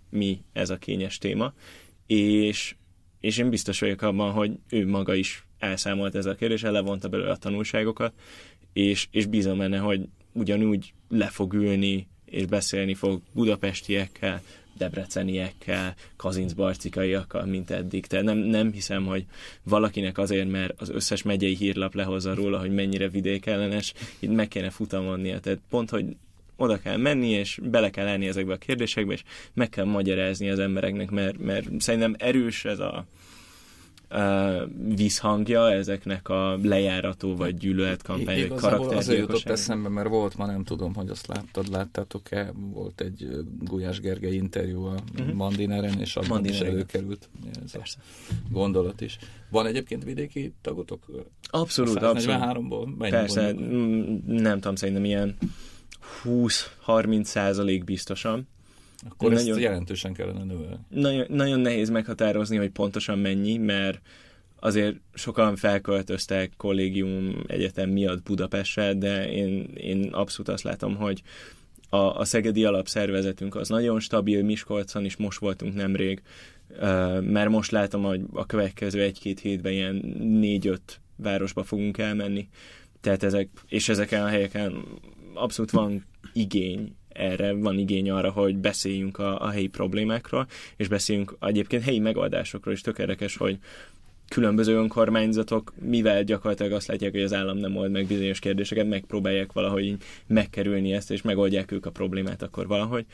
[0.09, 1.53] mi ez a kényes téma,
[2.07, 2.75] és,
[3.19, 7.31] és én biztos vagyok abban, hogy ő maga is elszámolt ez a kérdés, levonta belőle
[7.31, 8.13] a tanulságokat,
[8.73, 14.41] és, és bízom benne, hogy ugyanúgy le fog ülni, és beszélni fog budapestiekkel,
[14.77, 18.05] debreceniekkel, kazincbarcikaiakkal, mint eddig.
[18.05, 19.25] Tehát nem, nem hiszem, hogy
[19.63, 24.69] valakinek azért, mert az összes megyei hírlap lehozza róla, hogy mennyire vidékellenes, itt meg kéne
[24.69, 25.39] futamodnia.
[25.39, 26.05] Tehát pont, hogy
[26.55, 29.23] oda kell menni, és bele kell állni ezekbe a kérdésekbe, és
[29.53, 33.05] meg kell magyarázni az embereknek, mert, mert szerintem erős ez a,
[34.95, 38.97] visszhangja ezeknek a lejárató vagy gyűlöletkampány, vagy karakter.
[38.97, 43.27] azért jutott eszembe, mert volt ma, nem tudom, hogy azt láttad, láttátok-e, volt egy
[43.59, 45.33] Gulyás Gergely interjú a uh-huh.
[45.33, 46.65] Mandineren, és abban Mandineren.
[46.65, 47.29] is előkerült
[47.63, 47.97] ez Persze.
[48.27, 49.17] a gondolat is.
[49.49, 51.05] Van egyébként vidéki tagotok?
[51.49, 52.67] Abszolút, abszolút.
[52.67, 55.37] ból Persze, mm, nem tudom, szerintem ilyen
[56.23, 58.47] 20-30 százalék biztosan.
[59.09, 60.79] Akkor nagyon, ezt jelentősen kellene növelni.
[60.89, 64.01] Nagyon, nagyon nehéz meghatározni, hogy pontosan mennyi, mert
[64.59, 71.21] azért sokan felköltöztek kollégium egyetem miatt Budapestre, de én, én abszolút azt látom, hogy
[71.89, 76.21] a, a Szegedi alapszervezetünk az nagyon stabil, Miskolcon is most voltunk nemrég,
[77.21, 82.47] mert most látom, hogy a következő egy-két hétben ilyen négy-öt városba fogunk elmenni.
[83.01, 84.85] Tehát ezek, és ezeken a helyeken
[85.33, 91.35] abszolút van igény erre van igény arra, hogy beszéljünk a, a helyi problémákról, és beszéljünk
[91.39, 93.57] egyébként helyi megoldásokról, és tök érdekes, hogy
[94.33, 99.51] különböző önkormányzatok, mivel gyakorlatilag azt látják, hogy az állam nem old meg bizonyos kérdéseket, megpróbálják
[99.51, 99.95] valahogy
[100.27, 103.05] megkerülni ezt, és megoldják ők a problémát akkor valahogy.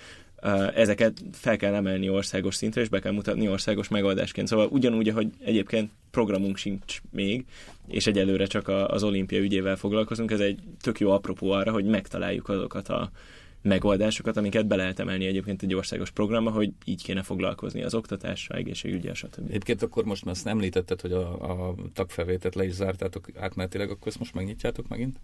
[0.76, 4.48] Ezeket fel kell emelni országos szintre, és be kell mutatni országos megoldásként.
[4.48, 7.46] Szóval ugyanúgy, ahogy egyébként programunk sincs még,
[7.88, 12.50] és egyelőre csak az olimpia ügyével foglalkozunk, ez egy tök jó apropó arra, hogy megtaláljuk
[12.50, 13.12] azokat a
[13.62, 18.58] megoldásokat, amiket be lehet emelni egyébként egy országos programba, hogy így kéne foglalkozni az oktatással,
[18.58, 19.48] egészségügyel, stb.
[19.48, 24.08] Egyébként akkor most már ezt említetted, hogy a, a tagfelvételt le is zártátok átmenetileg, akkor
[24.08, 25.20] ezt most megnyitjátok megint?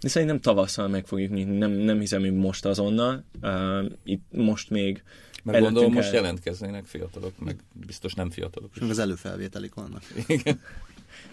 [0.00, 3.24] De szerintem tavasszal meg fogjuk nyitni, nem, nem hiszem, hogy most azonnal.
[3.42, 5.02] Uh, itt most még
[5.42, 6.14] meg gondolom, most el...
[6.14, 8.70] jelentkeznének fiatalok, meg biztos nem fiatalok.
[8.74, 10.02] És meg az előfelvételik vannak.
[10.26, 10.60] Igen.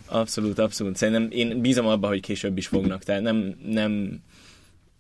[0.06, 0.96] Abszolút, abszolút.
[0.96, 3.04] Szerintem én bízom abban, hogy később is fognak.
[3.04, 4.22] Tehát nem, nem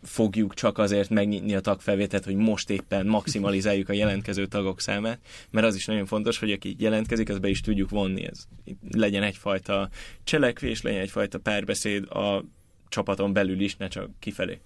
[0.03, 5.19] fogjuk csak azért megnyitni a tagfelvételt, hogy most éppen maximalizáljuk a jelentkező tagok számát,
[5.51, 8.25] mert az is nagyon fontos, hogy aki jelentkezik, az be is tudjuk vonni.
[8.25, 8.43] Ez
[8.91, 9.89] legyen egyfajta
[10.23, 12.45] cselekvés, legyen egyfajta párbeszéd a
[12.89, 14.59] csapaton belül is, ne csak kifelé.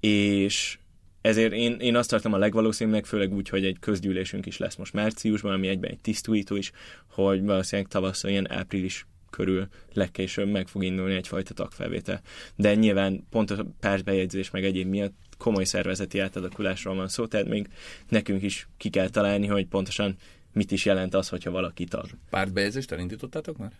[0.00, 0.78] És
[1.20, 4.92] ezért én, én azt tartom a legvalószínűbbnek, főleg úgy, hogy egy közgyűlésünk is lesz most
[4.92, 6.72] márciusban, ami egyben egy tisztújító is,
[7.06, 12.20] hogy valószínűleg tavasszal ilyen április körül legkésőbb meg fog indulni egyfajta tagfelvétel.
[12.56, 17.68] De nyilván pont a pársbejegyzés meg egyéb miatt komoly szervezeti átalakulásról van szó, tehát még
[18.08, 20.16] nekünk is ki kell találni, hogy pontosan
[20.52, 22.06] mit is jelent az, hogyha valaki tag.
[22.30, 23.72] Pártbejegyzést elindítottátok már?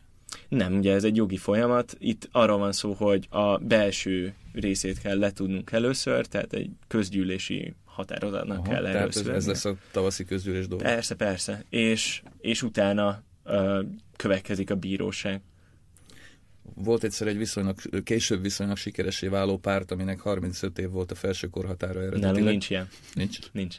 [0.49, 1.97] Nem, ugye ez egy jogi folyamat.
[1.99, 8.59] Itt arról van szó, hogy a belső részét kell letudnunk először, tehát egy közgyűlési határozatnak
[8.59, 9.29] Aha, kell tehát először.
[9.29, 10.85] Ez, ez lesz a tavaszi közgyűlés dolga.
[10.85, 11.65] Persze, persze.
[11.69, 13.23] És, és utána
[14.17, 15.41] következik a bíróság.
[16.75, 21.47] Volt egyszer egy viszonylag, később viszonylag sikeresé váló párt, aminek 35 év volt a felső
[21.47, 22.33] korhatára eredetileg.
[22.33, 22.89] Nálunk nincs ilyen.
[23.15, 23.39] Nincs?
[23.53, 23.77] Nincs.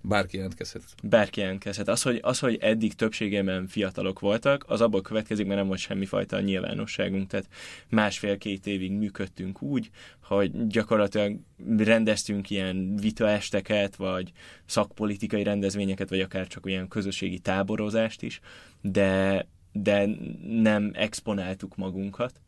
[0.00, 0.82] Bárki jelentkezhet.
[1.02, 1.88] Bárki jelentkezhet.
[1.88, 6.40] Az hogy, az, hogy eddig többségében fiatalok voltak, az abból következik, mert nem volt semmifajta
[6.40, 7.28] nyilvánosságunk.
[7.28, 7.48] Tehát
[7.88, 9.90] másfél-két évig működtünk úgy,
[10.22, 11.36] hogy gyakorlatilag
[11.76, 14.32] rendeztünk ilyen vitaesteket, vagy
[14.64, 18.40] szakpolitikai rendezvényeket, vagy akár csak olyan közösségi táborozást is,
[18.80, 20.06] de, de
[20.48, 22.40] nem exponáltuk magunkat,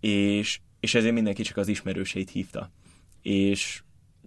[0.00, 2.70] és, és ezért mindenki csak az ismerőseit hívta.
[3.22, 3.82] És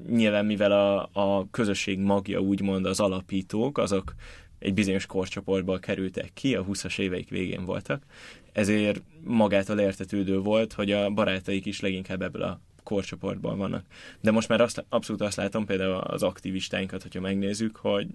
[0.08, 4.16] nyilván mivel a, a közösség magja úgymond az alapítók, azok
[4.60, 8.04] egy bizonyos korcsoportból kerültek ki, a 20-as éveik végén voltak,
[8.52, 13.86] ezért magától értetődő volt, hogy a barátaik is leginkább ebből a korcsoportban vannak.
[14.22, 18.08] De most már azt, abszolút azt látom, például az aktivistáinkat, hogyha megnézzük, hogy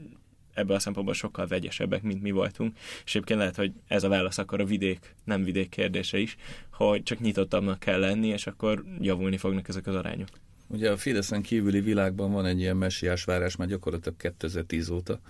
[0.54, 2.76] ebből a szempontból sokkal vegyesebbek, mint mi voltunk.
[3.04, 6.36] És egyébként lehet, hogy ez a válasz akkor a vidék, nem vidék kérdése is,
[6.70, 10.28] hogy csak nyitottabbnak kell lenni, és akkor javulni fognak ezek az arányok.
[10.66, 15.20] Ugye a Fideszen kívüli világban van egy ilyen messiás várás már gyakorlatilag 2010 óta.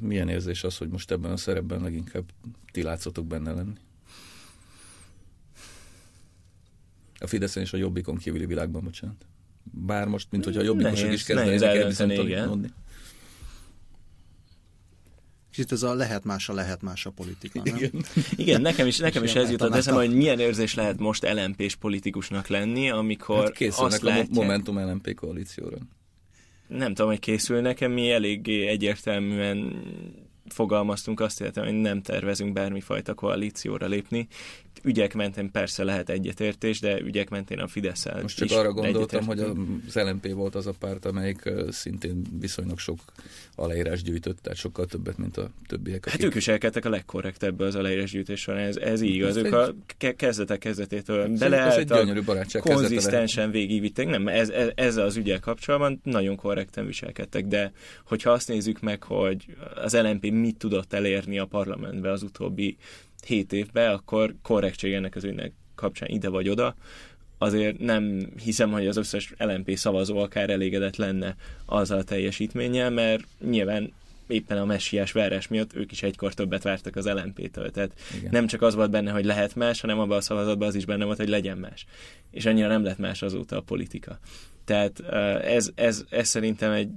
[0.00, 2.24] Milyen érzés az, hogy most ebben a szerepben leginkább
[2.72, 3.74] ti látszotok benne lenni?
[7.18, 9.26] A Fideszen és a Jobbikon kívüli világban, bocsánat.
[9.72, 11.92] Bár most, mint hogyha a Jobbikosok is kezdenének
[15.56, 15.64] mondni.
[15.64, 17.76] Kicsit ez a lehet más, a lehet más a politika, nem?
[17.76, 17.90] Igen,
[18.36, 22.46] Igen nekem is, nekem is ez jutott eszembe, hogy milyen érzés lehet most lmp politikusnak
[22.46, 24.26] lenni, amikor hát készülnek azt látják...
[24.30, 25.76] a Momentum LMP koalícióra.
[26.66, 29.82] Nem tudom, hogy készül nekem, mi eléggé egyértelműen
[30.48, 34.28] fogalmaztunk azt illetve, hogy nem tervezünk bármifajta koalícióra lépni
[34.82, 39.40] ügyek mentén persze lehet egyetértés, de ügyek mentén a fidesz Most csak arra gondoltam, hogy
[39.40, 42.98] az LNP volt az a párt, amelyik szintén viszonylag sok
[43.54, 46.04] aláírás gyűjtött, tehát sokkal többet, mint a többiek.
[46.04, 46.20] Hát akik...
[46.20, 49.36] Hát ők is elkezdtek a legkorrektebb az aláírás gyűjtés során, ez, ez igaz.
[49.36, 49.74] Ők a
[50.16, 54.08] kezdetek kezdetétől beleálltak, konzisztensen végigvitték.
[54.08, 57.72] Nem, ez, ez, ezzel az ügyel kapcsolatban nagyon korrekten viselkedtek, de
[58.04, 62.76] hogyha azt nézzük meg, hogy az LNP mit tudott elérni a parlamentbe az utóbbi
[63.24, 66.74] 7 évbe, akkor korrektség ennek az ügynek kapcsán ide vagy oda,
[67.38, 73.24] azért nem hiszem, hogy az összes LMP szavazó akár elégedett lenne azzal a teljesítménnyel, mert
[73.48, 73.92] nyilván
[74.26, 77.70] éppen a messiás verás miatt ők is egykor többet vártak az LMP-től.
[77.70, 78.30] Tehát Igen.
[78.30, 81.04] nem csak az volt benne, hogy lehet más, hanem abban a szavazatban az is benne
[81.04, 81.86] volt, hogy legyen más.
[82.30, 84.18] És annyira nem lett más azóta a politika.
[84.64, 85.00] Tehát
[85.44, 86.88] ez, ez, ez szerintem egy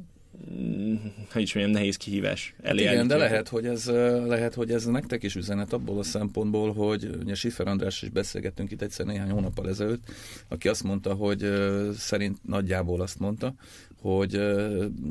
[1.31, 3.85] hogy is mondjam, nehéz kihívás elé hát Igen, de lehet hogy, ez,
[4.25, 8.71] lehet, hogy ez nektek is üzenet abból a szempontból, hogy ugye Sifer András is beszélgettünk
[8.71, 10.03] itt egyszer néhány hónappal ezelőtt,
[10.47, 11.51] aki azt mondta, hogy
[11.97, 13.53] szerint nagyjából azt mondta,
[14.01, 14.41] hogy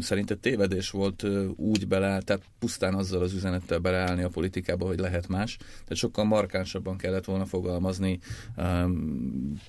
[0.01, 5.29] szerinte tévedés volt úgy bele, tehát pusztán azzal az üzenettel beleállni a politikába, hogy lehet
[5.29, 5.57] más.
[5.57, 8.19] Tehát sokkal markánsabban kellett volna fogalmazni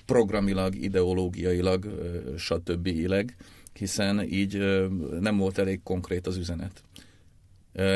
[0.06, 1.86] programilag, ideológiailag,
[2.36, 2.86] stb.
[2.86, 3.36] ileg
[3.78, 4.58] hiszen így
[5.20, 6.82] nem volt elég konkrét az üzenet.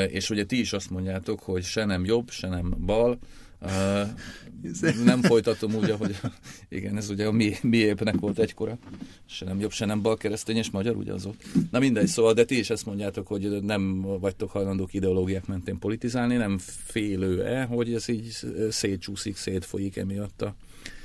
[0.07, 3.19] És ugye ti is azt mondjátok, hogy se nem jobb, se nem bal,
[5.05, 6.19] nem folytatom úgy, ahogy
[6.69, 8.77] igen, ez ugye a mi, mi épnek volt egykora.
[9.25, 11.43] Se nem jobb, se nem bal keresztényes magyar, ugye az ott.
[11.71, 16.35] Na mindegy, szóval, de ti is ezt mondjátok, hogy nem vagytok hajlandók ideológiák mentén politizálni,
[16.35, 18.37] nem félő-e, hogy ez így
[18.69, 20.55] szétcsúszik, szétfolyik emiatt a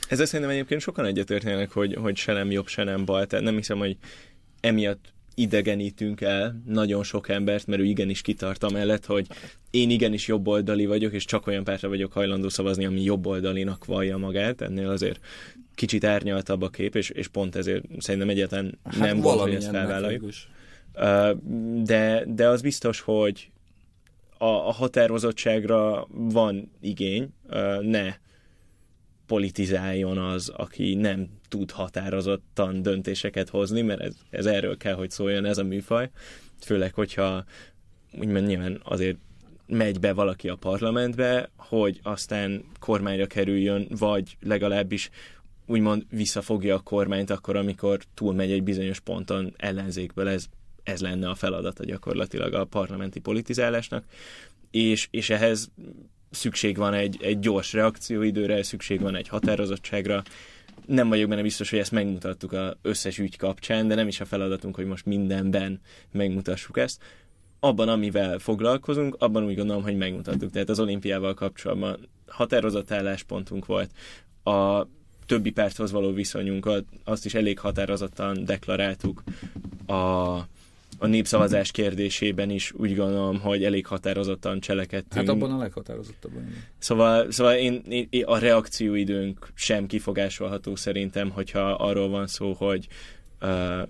[0.09, 3.27] ezzel szerintem egyébként sokan egyetértenek, hogy, hogy se nem jobb, se nem bal.
[3.27, 3.97] Tehát nem hiszem, hogy
[4.61, 9.27] emiatt idegenítünk el nagyon sok embert, mert ő igenis kitart amellett, hogy
[9.71, 14.61] én igenis jobboldali vagyok, és csak olyan pártra vagyok hajlandó szavazni, ami jobboldalinak vallja magát,
[14.61, 15.21] ennél azért
[15.75, 19.71] kicsit árnyaltabb a kép, és, és pont ezért szerintem egyáltalán hát nem volt, hogy ezt
[19.71, 20.25] felvállaljuk.
[21.85, 23.51] De, de az biztos, hogy
[24.39, 27.29] a, a határozottságra van igény,
[27.81, 28.15] ne
[29.29, 35.45] politizáljon az, aki nem tud határozottan döntéseket hozni, mert ez, ez erről kell, hogy szóljon
[35.45, 36.11] ez a műfaj.
[36.61, 37.45] Főleg, hogyha
[38.19, 39.17] úgymond nyilván azért
[39.67, 45.11] megy be valaki a parlamentbe, hogy aztán kormányra kerüljön, vagy legalábbis
[45.67, 50.29] úgymond visszafogja a kormányt akkor, amikor túlmegy egy bizonyos ponton ellenzékből.
[50.29, 50.47] Ez,
[50.83, 54.05] ez lenne a feladata gyakorlatilag a parlamenti politizálásnak.
[54.71, 55.71] És, és ehhez
[56.31, 60.23] szükség van egy, egy gyors reakcióidőre, szükség van egy határozottságra.
[60.87, 64.25] Nem vagyok benne biztos, hogy ezt megmutattuk az összes ügy kapcsán, de nem is a
[64.25, 65.81] feladatunk, hogy most mindenben
[66.13, 67.03] megmutassuk ezt.
[67.61, 70.51] Abban, amivel foglalkozunk, abban úgy gondolom, hogy megmutattuk.
[70.51, 73.91] Tehát az olimpiával kapcsolatban határozott álláspontunk volt.
[74.45, 74.87] A
[75.27, 79.23] többi párthoz való viszonyunkat, azt is elég határozottan deklaráltuk.
[79.87, 80.39] A
[80.99, 85.27] a népszavazás kérdésében is úgy gondolom, hogy elég határozottan cselekedtünk.
[85.27, 86.53] Hát abban a leghatározottabban.
[86.79, 92.87] Szóval, szóval én, én, a reakcióidőnk sem kifogásolható szerintem, hogyha arról van szó, hogy
[93.41, 93.89] uh,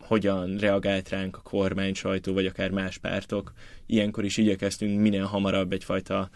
[0.00, 3.52] hogyan reagált ránk a kormány, sajtó, vagy akár más pártok.
[3.86, 6.30] Ilyenkor is igyekeztünk minél hamarabb egyfajta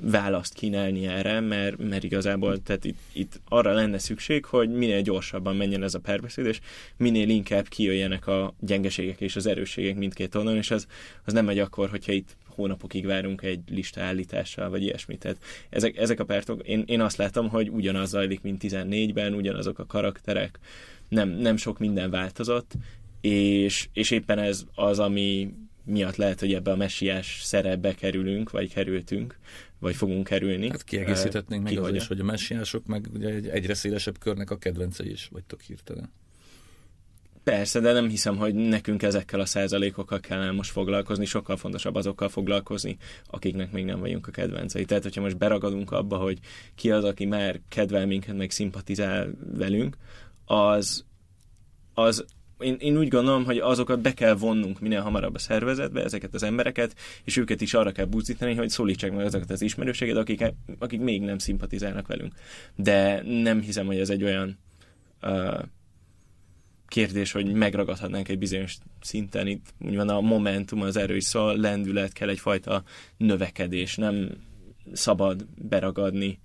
[0.00, 5.56] választ kínálni erre, mert, mert igazából tehát itt, itt arra lenne szükség, hogy minél gyorsabban
[5.56, 6.60] menjen ez a párbeszéd, és
[6.96, 10.86] minél inkább kijöjjenek a gyengeségek és az erősségek mindkét oldalon, és az,
[11.24, 15.18] az nem megy akkor, hogyha itt hónapokig várunk egy lista állítással, vagy ilyesmit.
[15.18, 15.38] Tehát
[15.70, 19.86] ezek, ezek a pártok, én, én azt látom, hogy ugyanaz zajlik, mint 14-ben, ugyanazok a
[19.86, 20.58] karakterek,
[21.08, 22.72] nem, nem sok minden változott,
[23.20, 25.54] és, és éppen ez az, ami
[25.86, 29.38] miatt lehet, hogy ebbe a messiás szerepbe kerülünk, vagy kerültünk,
[29.78, 30.68] vagy fogunk kerülni.
[30.68, 34.58] Hát kiegészíthetnénk meg az is, hogy a messiások meg ugye egy egyre szélesebb körnek a
[34.58, 36.10] kedvencei is vagytok hirtelen.
[37.44, 42.28] Persze, de nem hiszem, hogy nekünk ezekkel a százalékokkal kellene most foglalkozni, sokkal fontosabb azokkal
[42.28, 42.96] foglalkozni,
[43.26, 44.84] akiknek még nem vagyunk a kedvencei.
[44.84, 46.38] Tehát, hogyha most beragadunk abba, hogy
[46.74, 49.96] ki az, aki már kedvel minket, meg szimpatizál velünk,
[50.44, 51.04] az,
[51.94, 52.24] az
[52.58, 56.42] én, én úgy gondolom, hogy azokat be kell vonnunk minél hamarabb a szervezetbe, ezeket az
[56.42, 60.44] embereket, és őket is arra kell buzdítani, hogy szólítsák meg azokat az ismerőséget, akik,
[60.78, 62.34] akik még nem szimpatizálnak velünk.
[62.74, 64.58] De nem hiszem, hogy ez egy olyan
[65.22, 65.62] uh,
[66.86, 69.46] kérdés, hogy megragadhatnánk egy bizonyos szinten.
[69.46, 72.82] Itt úgy van a momentum, az erő is szól, lendület kell egyfajta
[73.16, 74.30] növekedés, nem
[74.92, 76.38] szabad beragadni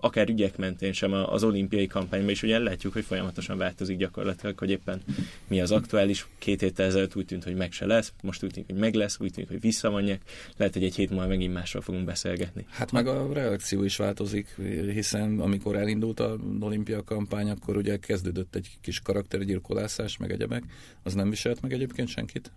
[0.00, 4.70] akár ügyek mentén sem az olimpiai kampányban is ugye látjuk, hogy folyamatosan változik gyakorlatilag, hogy
[4.70, 5.02] éppen
[5.48, 6.26] mi az aktuális.
[6.38, 9.20] Két héttel ezelőtt úgy tűnt, hogy meg se lesz, most úgy tűnik, hogy meg lesz,
[9.20, 10.20] úgy tűnik, hogy visszavonják.
[10.56, 12.66] Lehet, hogy egy hét múlva megint másról fogunk beszélgetni.
[12.70, 14.56] Hát meg a reakció is változik,
[14.92, 20.62] hiszen amikor elindult a olimpia kampány, akkor ugye kezdődött egy kis karaktergyilkolászás, meg egyebek.
[21.02, 22.50] Az nem viselt meg egyébként senkit?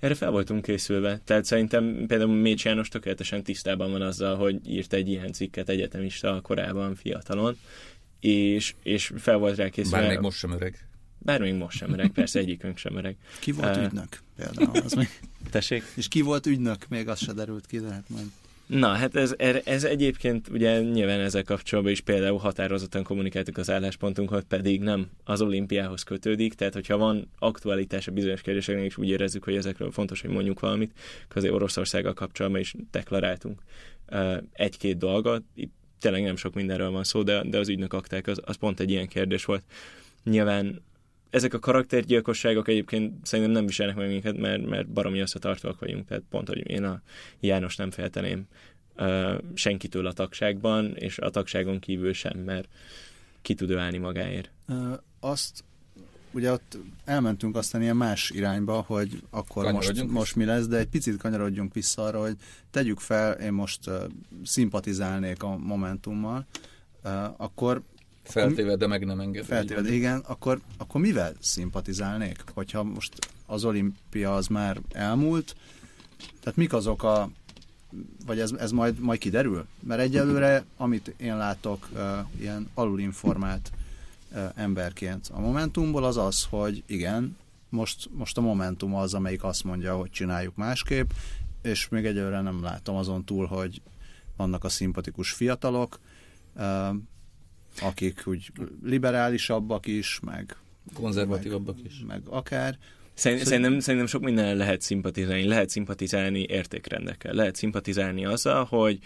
[0.00, 1.20] Erre fel voltunk készülve.
[1.24, 6.40] Tehát szerintem például Mécs János tökéletesen tisztában van azzal, hogy írt egy ilyen cikket egyetemista
[6.42, 7.58] korában, fiatalon,
[8.20, 9.98] és, és fel volt rá készülve.
[9.98, 10.88] Bár még most sem öreg.
[11.18, 13.16] Bár még most sem öreg, persze egyikünk sem öreg.
[13.40, 14.78] Ki volt uh, ügynök például?
[14.84, 15.08] Az még...
[15.50, 15.82] Tessék?
[15.94, 16.88] És ki volt ügynök?
[16.88, 18.26] Még az se derült ki, de hát majd...
[18.68, 24.44] Na, hát ez, ez egyébként ugye nyilván ezzel kapcsolatban is például határozottan kommunikáltuk az álláspontunkat,
[24.44, 29.44] pedig nem az olimpiához kötődik, tehát hogyha van aktualitás a bizonyos kérdéseknek, és úgy érezzük,
[29.44, 30.92] hogy ezekről fontos, hogy mondjuk valamit,
[31.34, 33.62] azért Oroszországgal kapcsolatban is deklaráltunk
[34.52, 38.40] egy-két dolgot, itt tényleg nem sok mindenről van szó, de, de az ügynök akták az,
[38.44, 39.62] az pont egy ilyen kérdés volt.
[40.24, 40.82] Nyilván
[41.30, 46.22] ezek a karaktergyilkosságok egyébként szerintem nem viselnek meg minket, mert, mert baromi összetartóak vagyunk, tehát
[46.30, 47.02] pont, hogy én a
[47.40, 48.46] János nem félteném
[48.96, 52.68] uh, senkitől a tagságban, és a tagságon kívül sem, mert
[53.42, 54.50] ki tud ő állni magáért.
[54.68, 55.64] Uh, azt
[56.30, 60.88] ugye ott elmentünk aztán ilyen más irányba, hogy akkor most, most mi lesz, de egy
[60.88, 62.36] picit kanyarodjunk vissza arra, hogy
[62.70, 63.94] tegyük fel, én most uh,
[64.44, 66.46] szimpatizálnék a Momentummal,
[67.04, 67.82] uh, akkor
[68.28, 69.44] Feltéve, de meg nem enged.
[69.44, 72.44] Feltéve, igen, akkor, akkor mivel szimpatizálnék?
[72.54, 73.14] Hogyha most
[73.46, 75.56] az olimpia az már elmúlt,
[76.40, 77.30] tehát mik azok a
[78.26, 79.66] vagy ez, ez majd, majd kiderül?
[79.80, 82.00] Mert egyelőre, amit én látok uh,
[82.40, 83.70] ilyen alulinformált
[84.32, 87.36] uh, emberként a Momentumból, az az, hogy igen,
[87.68, 91.10] most, most a Momentum az, amelyik azt mondja, hogy csináljuk másképp,
[91.62, 93.82] és még egyelőre nem látom azon túl, hogy
[94.36, 95.98] vannak a szimpatikus fiatalok,
[96.56, 96.96] uh,
[97.82, 98.50] akik úgy
[98.82, 100.56] liberálisabbak is, meg
[100.94, 102.02] konzervatívabbak meg, is.
[102.06, 102.78] Meg akár.
[103.14, 103.58] Szerint, szóval...
[103.58, 105.44] szerintem, szerintem sok minden lehet szimpatizálni.
[105.44, 107.34] Lehet szimpatizálni értékrendekkel.
[107.34, 108.98] Lehet szimpatizálni azzal, hogy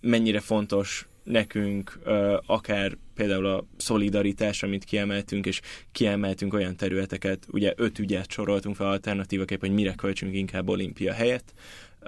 [0.00, 1.98] mennyire fontos nekünk
[2.46, 5.60] akár például a szolidaritás, amit kiemeltünk, és
[5.92, 11.52] kiemeltünk olyan területeket, ugye öt ügyet soroltunk fel alternatívaképp, hogy mire költsünk inkább olimpia helyett,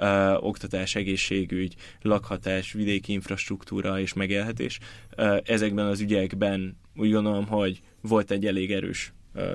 [0.01, 4.79] uh, oktatás, egészségügy, lakhatás, vidéki infrastruktúra és megélhetés.
[5.17, 9.55] Uh, ezekben az ügyekben úgy gondolom, hogy volt egy elég erős uh,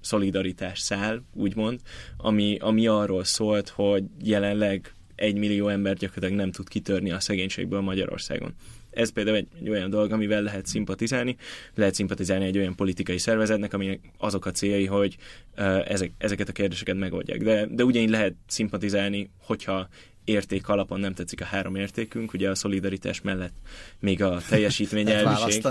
[0.00, 1.80] szolidaritás szál, úgymond,
[2.16, 7.80] ami, ami arról szólt, hogy jelenleg egy millió ember gyakorlatilag nem tud kitörni a szegénységből
[7.80, 8.54] Magyarországon.
[8.98, 11.36] Ez például egy, egy olyan dolog, amivel lehet szimpatizálni.
[11.74, 15.16] Lehet szimpatizálni egy olyan politikai szervezetnek, aminek azok a céljai, hogy
[15.84, 17.42] ezek, ezeket a kérdéseket megoldják.
[17.42, 19.88] De, de ugyanígy lehet szimpatizálni, hogyha
[20.24, 23.54] érték alapon nem tetszik a három értékünk, ugye a szolidaritás mellett
[24.00, 25.64] még a teljesítmény elviség.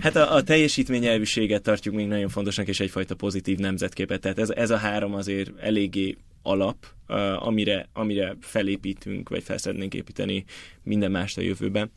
[0.00, 4.20] Hát a, a teljesítményelvűséget tartjuk még nagyon fontosnak, és egyfajta pozitív nemzetképet.
[4.20, 6.76] Tehát ez, ez a három azért eléggé alap,
[7.08, 10.44] uh, amire, amire felépítünk, vagy fel szeretnénk építeni
[10.82, 11.90] minden mást a jövőben.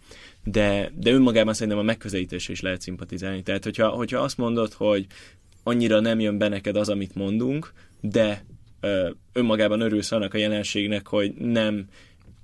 [0.44, 3.44] De, de önmagában szerintem a megközelítés is lehet szimpatizálni.
[3.44, 5.06] Tehát, hogyha, hogyha azt mondod, hogy
[5.64, 8.46] annyira nem jön be neked az, amit mondunk, de
[8.82, 11.86] uh, önmagában örülsz annak a jelenségnek, hogy nem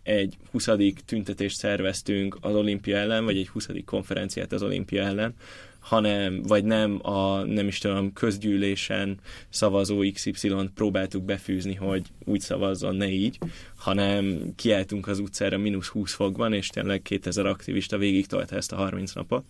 [0.03, 0.69] egy 20.
[1.05, 3.67] tüntetést szerveztünk az olimpia ellen, vagy egy 20.
[3.85, 5.33] konferenciát az olimpia ellen,
[5.79, 9.19] hanem, vagy nem a, nem is tudom, közgyűlésen
[9.49, 13.37] szavazó XY-t próbáltuk befűzni, hogy úgy szavazzon, ne így,
[13.75, 18.75] hanem kiálltunk az utcára mínusz 20 fokban, és tényleg 2000 aktivista végig tolta ezt a
[18.75, 19.45] 30 napot.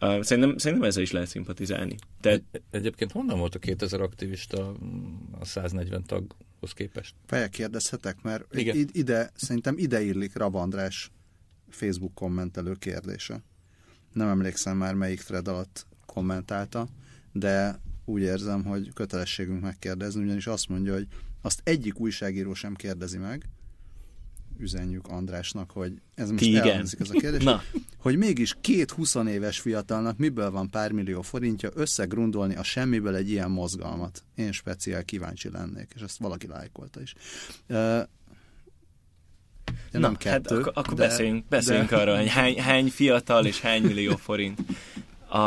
[0.00, 1.94] Uh, szerintem, szerintem ezzel is lehet szimpatizálni.
[2.20, 2.30] Te...
[2.30, 4.74] Egy, egyébként honnan volt a 2000 aktivista
[5.38, 7.14] a 140 taghoz képest?
[7.26, 8.88] Feje kérdezhetek, mert Igen.
[8.92, 11.10] ide, szerintem ide illik Rab András
[11.68, 13.42] Facebook kommentelő kérdése.
[14.12, 16.88] Nem emlékszem már melyik thread alatt kommentálta,
[17.32, 21.06] de úgy érzem, hogy kötelességünk megkérdezni, ugyanis azt mondja, hogy
[21.42, 23.48] azt egyik újságíró sem kérdezi meg,
[24.60, 26.80] üzenjük Andrásnak, hogy ez most igen.
[26.80, 27.62] ez a kérdés, Na.
[27.96, 33.30] hogy mégis két 20 éves fiatalnak miből van pár millió forintja összegrundolni a semmiből egy
[33.30, 34.24] ilyen mozgalmat.
[34.34, 37.14] Én speciál kíváncsi lennék, és ezt valaki lájkolta is.
[39.92, 41.96] Uh, Na, nem hát kettő, hát akkor, akkor de, beszéljünk, beszéljünk de...
[41.96, 44.58] arról, hogy hány, hány fiatal és hány millió forint.
[45.28, 45.38] A,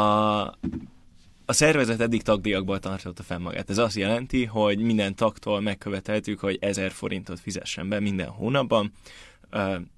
[1.46, 3.70] a szervezet eddig tagdíjakból tartotta fenn magát.
[3.70, 8.92] Ez azt jelenti, hogy minden tagtól megköveteltük, hogy 1000 forintot fizessen be minden hónapban.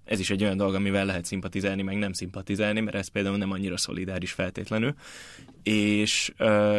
[0.05, 3.51] Ez is egy olyan dolog, amivel lehet szimpatizálni, meg nem szimpatizálni, mert ez például nem
[3.51, 4.93] annyira szolidáris feltétlenül.
[5.63, 6.33] És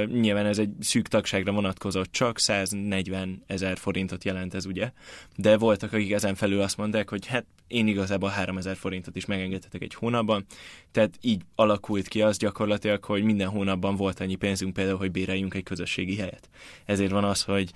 [0.07, 4.91] nyilván ez egy szűk tagságra vonatkozott csak, 140 ezer forintot jelent ez ugye,
[5.37, 9.83] de voltak, akik ezen felül azt mondták, hogy hát én igazából 3000 forintot is megengedhetek
[9.83, 10.45] egy hónapban,
[10.93, 15.55] tehát így alakult ki az gyakorlatilag, hogy minden hónapban volt annyi pénzünk például, hogy béreljünk
[15.55, 16.49] egy közösségi helyet.
[16.85, 17.71] Ezért van az, hogy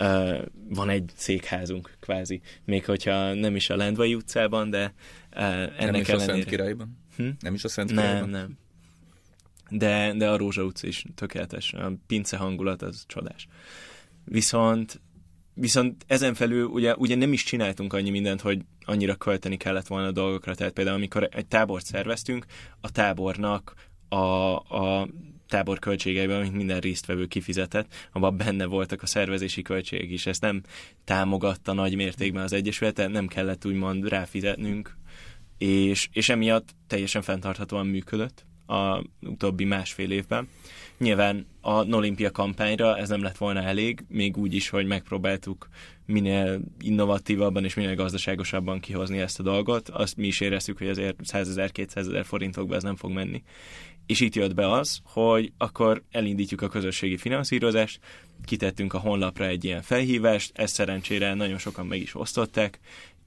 [0.00, 0.38] uh,
[0.68, 4.94] van egy székházunk kvázi, még hogyha nem is a Lendvai utcában, de
[5.36, 6.32] uh, ennek nem is ellenére...
[6.32, 6.98] a Szent Királyban?
[7.16, 7.28] Hm?
[7.40, 8.28] Nem is a Szent Királyban?
[8.28, 8.58] Nem, nem.
[9.78, 13.48] De, de a Rózsa utca is tökéletes, a pince hangulat az csodás.
[14.24, 15.00] Viszont
[15.54, 20.06] Viszont ezen felül ugye, ugye nem is csináltunk annyi mindent, hogy annyira költeni kellett volna
[20.06, 20.54] a dolgokra.
[20.54, 22.46] Tehát például amikor egy tábort szerveztünk,
[22.80, 23.74] a tábornak
[24.08, 24.16] a,
[24.56, 25.08] a
[25.50, 30.26] tábor költségeiben, amit minden résztvevő kifizetett, abban benne voltak a szervezési költségek is.
[30.26, 30.62] Ezt nem
[31.04, 34.96] támogatta nagy mértékben az Egyesület, nem kellett úgymond ráfizetnünk,
[35.58, 40.48] és, és emiatt teljesen fenntarthatóan működött a utóbbi másfél évben.
[40.98, 45.68] Nyilván a Nolimpia kampányra ez nem lett volna elég, még úgy is, hogy megpróbáltuk
[46.06, 49.88] minél innovatívabban és minél gazdaságosabban kihozni ezt a dolgot.
[49.88, 53.42] Azt mi is éreztük, hogy azért 100 ezer, 200 ezer forintokba ez nem fog menni.
[54.10, 58.00] És itt jött be az, hogy akkor elindítjuk a közösségi finanszírozást,
[58.44, 62.78] kitettünk a honlapra egy ilyen felhívást, ezt szerencsére nagyon sokan meg is osztották,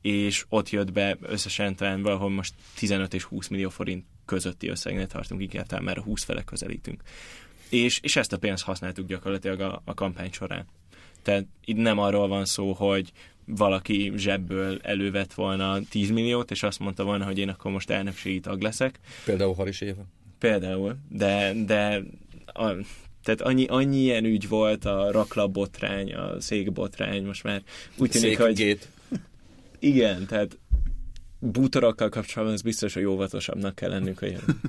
[0.01, 5.07] és ott jött be összesen talán valahol most 15 és 20 millió forint közötti összegnél
[5.07, 7.01] tartunk, inkább talán már a 20 fele közelítünk.
[7.69, 10.65] És, és ezt a pénzt használtuk gyakorlatilag a, a kampány során.
[11.21, 13.11] Tehát itt nem arról van szó, hogy
[13.45, 18.39] valaki zsebből elővett volna 10 milliót, és azt mondta volna, hogy én akkor most elnökségi
[18.39, 18.99] tag leszek.
[19.25, 20.05] Például Haris Éva.
[20.43, 22.03] Például, de, de
[22.45, 22.71] a,
[23.23, 27.63] tehát annyi, annyi ilyen ügy volt, a raklapbotrány, a székbotrány, most már
[27.97, 28.79] úgy tűnik, hogy...
[29.79, 30.57] Igen, tehát
[31.39, 34.61] bútorokkal kapcsolatban ez biztos, hogy óvatosabbnak kell lennünk a jelen.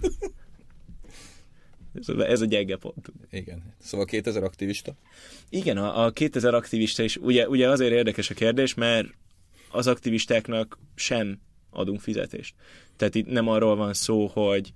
[2.18, 3.12] Ez a, gyenge pont.
[3.30, 3.62] Igen.
[3.78, 4.94] Szóval 2000 aktivista?
[5.48, 9.08] Igen, a, a 2000 aktivista is, ugye, ugye azért érdekes a kérdés, mert
[9.70, 12.54] az aktivistáknak sem adunk fizetést.
[12.96, 14.72] Tehát itt nem arról van szó, hogy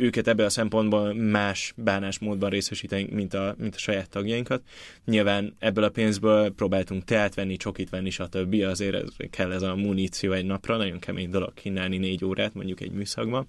[0.00, 4.62] őket ebből a szempontból más bánásmódban részesítenénk, mint a, mint a saját tagjainkat.
[5.04, 8.54] Nyilván ebből a pénzből próbáltunk teát venni, csokit venni, stb.
[8.62, 12.80] Azért ez, kell ez a muníció egy napra, nagyon kemény dolog kínálni négy órát mondjuk
[12.80, 13.46] egy műszakban.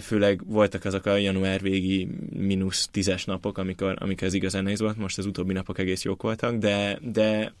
[0.00, 4.96] Főleg voltak azok a január végi mínusz tízes napok, amikor, amikor ez igazán nehéz volt,
[4.96, 7.52] most az utóbbi napok egész jók voltak, de, de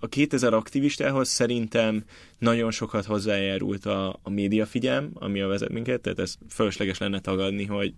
[0.00, 2.04] a 2000 aktivistához szerintem
[2.38, 7.64] nagyon sokat hozzájárult a, a médiafigyelm, ami a vezet minket, tehát ez fölösleges lenne tagadni,
[7.64, 7.94] hogy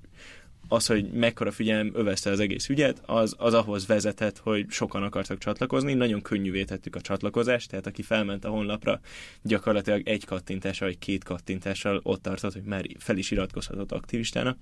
[0.73, 5.39] az, hogy mekkora figyelem övezte az egész ügyet, az, az ahhoz vezetett, hogy sokan akartak
[5.39, 9.01] csatlakozni, nagyon könnyűvé tettük a csatlakozást, tehát aki felment a honlapra,
[9.43, 14.59] gyakorlatilag egy kattintással, vagy két kattintással ott tartott, hogy már fel is iratkozhatott aktivistának.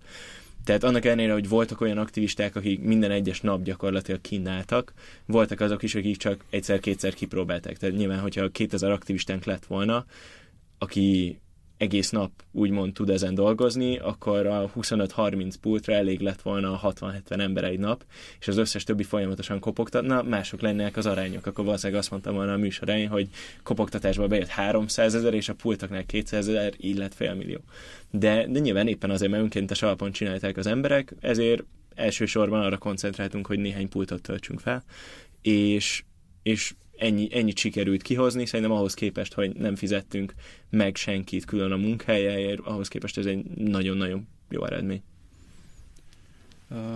[0.65, 4.93] Tehát annak ellenére, hogy voltak olyan aktivisták, akik minden egyes nap gyakorlatilag kínáltak,
[5.27, 7.77] voltak azok is, akik csak egyszer-kétszer kipróbálták.
[7.77, 10.05] Tehát nyilván, hogyha 2000 aktivistánk lett volna,
[10.79, 11.39] aki
[11.79, 17.41] egész nap úgymond tud ezen dolgozni, akkor a 25-30 pultra elég lett volna a 60-70
[17.41, 18.05] ember egy nap,
[18.41, 21.47] és az összes többi folyamatosan kopogtatna, mások lennének az arányok.
[21.47, 23.29] Akkor valószínűleg azt mondtam volna a műsor elején, hogy
[23.62, 27.59] kopogtatásba bejött 300 ezer, és a pultoknál 200 ezer, így lett félmillió.
[28.11, 31.64] De, de nyilván éppen azért, mert önkéntes alapon csinálták az emberek, ezért
[31.95, 34.85] elsősorban arra koncentráltunk, hogy néhány pultot töltsünk fel,
[35.43, 36.05] és,
[36.43, 40.35] és ennyi, ennyit sikerült kihozni, szerintem ahhoz képest, hogy nem fizettünk
[40.71, 45.03] meg senkit külön a munkájáért, ahhoz képest ez egy nagyon-nagyon jó eredmény.
[46.71, 46.95] Uh,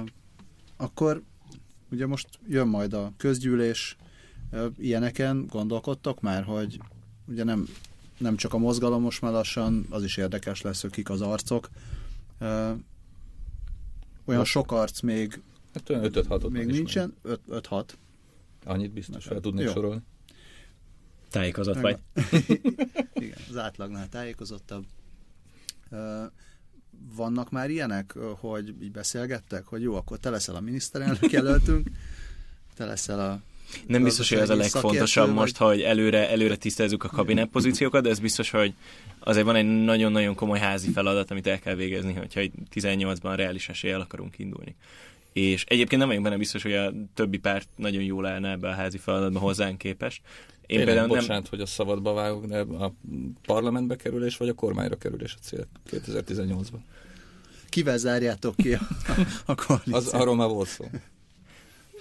[0.77, 1.23] akkor
[1.91, 3.97] ugye most jön majd a közgyűlés,
[4.53, 6.81] uh, ilyeneken gondolkodtok már, hogy
[7.29, 7.69] ugye nem,
[8.19, 11.71] nem csak a mozgalom most már lassan, az is érdekes lesz, hogy kik az arcok.
[12.41, 12.49] Uh,
[14.25, 15.41] olyan most sok arc még,
[15.75, 17.15] hát olyan 5-6 még nincsen,
[17.51, 17.85] 5-6.
[18.65, 19.73] Annyit biztos fel tudnék Jó.
[19.73, 20.03] sorolni.
[21.31, 21.99] Tájékozott vagy.
[23.15, 24.85] Igen, az átlagnál tájékozottabb.
[27.17, 31.91] Vannak már ilyenek, hogy így beszélgettek, hogy jó, akkor te leszel a miniszterelnök jelöltünk,
[32.75, 33.41] te leszel a
[33.87, 35.35] nem biztos, hogy ez a legfontosabb vagy...
[35.35, 38.75] most, hogy előre, előre tisztázzuk a kabinet pozíciókat, de ez biztos, hogy
[39.19, 42.41] azért van egy nagyon-nagyon komoly házi feladat, amit el kell végezni, hogyha
[42.75, 44.77] 18-ban reális eséllyel akarunk indulni
[45.33, 48.73] és egyébként nem vagyok benne biztos, hogy a többi párt nagyon jól állna ebbe a
[48.73, 50.21] házi feladatba hozzánk képest.
[50.67, 51.51] Én Tényleg, például bocsánat, nem...
[51.51, 52.95] hogy a szabadba vágok, de a
[53.47, 56.79] parlamentbe kerülés vagy a kormányra kerülés a cél 2018-ban?
[57.69, 58.81] Kivel zárjátok ki a,
[59.45, 59.97] a koalíciót?
[59.97, 60.85] Az, arról már volt szó.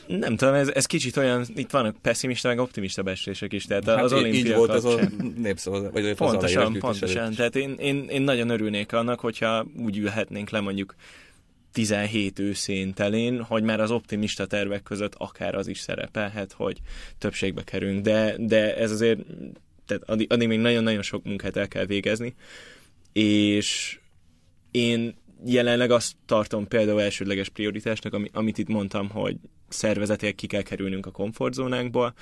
[0.07, 4.03] Nem tudom, ez, ez kicsit olyan, itt vannak pessimista, meg optimista beszélések is, tehát hát
[4.03, 4.99] az olimpia Így volt ez a
[5.35, 7.33] népszavazás, vagy Pontosan, pontosan.
[7.33, 10.95] Tehát én, én, én nagyon örülnék annak, hogyha úgy ülhetnénk le mondjuk
[11.71, 16.79] 17 őszén telén, hogy már az optimista tervek között akár az is szerepelhet, hogy
[17.17, 19.19] többségbe kerülünk, de, de ez azért,
[19.85, 22.35] tehát addig, addig még nagyon-nagyon sok munkát el kell végezni,
[23.13, 23.99] és
[24.71, 25.15] én
[25.45, 31.11] jelenleg azt tartom például elsődleges prioritásnak, amit itt mondtam, hogy szervezetileg ki kell kerülnünk a
[31.11, 32.13] komfortzónánkból,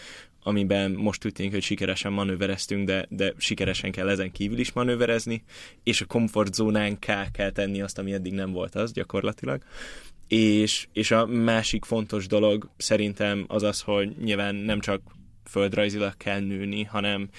[0.43, 5.43] amiben most tűnik, hogy sikeresen manővereztünk, de, de sikeresen kell ezen kívül is manőverezni,
[5.83, 9.63] és a komfortzónánká kell tenni azt, ami eddig nem volt az gyakorlatilag.
[10.27, 15.01] És, és a másik fontos dolog szerintem az az, hogy nyilván nem csak
[15.45, 17.29] földrajzilag kell nőni, hanem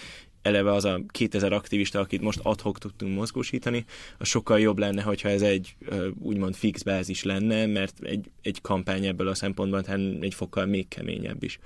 [0.42, 3.84] eleve az a 2000 aktivista, akit most adhok tudtunk mozgósítani,
[4.18, 5.76] az sokkal jobb lenne, hogyha ez egy
[6.18, 10.88] úgymond fix bázis lenne, mert egy, egy kampány ebből a szempontból tehát egy fokkal még
[10.88, 11.58] keményebb is.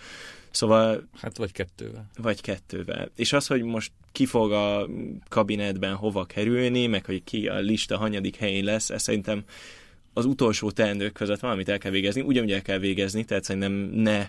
[0.50, 1.08] Szóval...
[1.20, 2.10] Hát vagy kettővel.
[2.16, 3.10] Vagy kettővel.
[3.16, 4.88] És az, hogy most ki fog a
[5.28, 9.44] kabinetben hova kerülni, meg hogy ki a lista hanyadik helyén lesz, ez szerintem
[10.12, 14.28] az utolsó teendők között valamit el kell végezni, ugyanúgy el kell végezni, tehát szerintem ne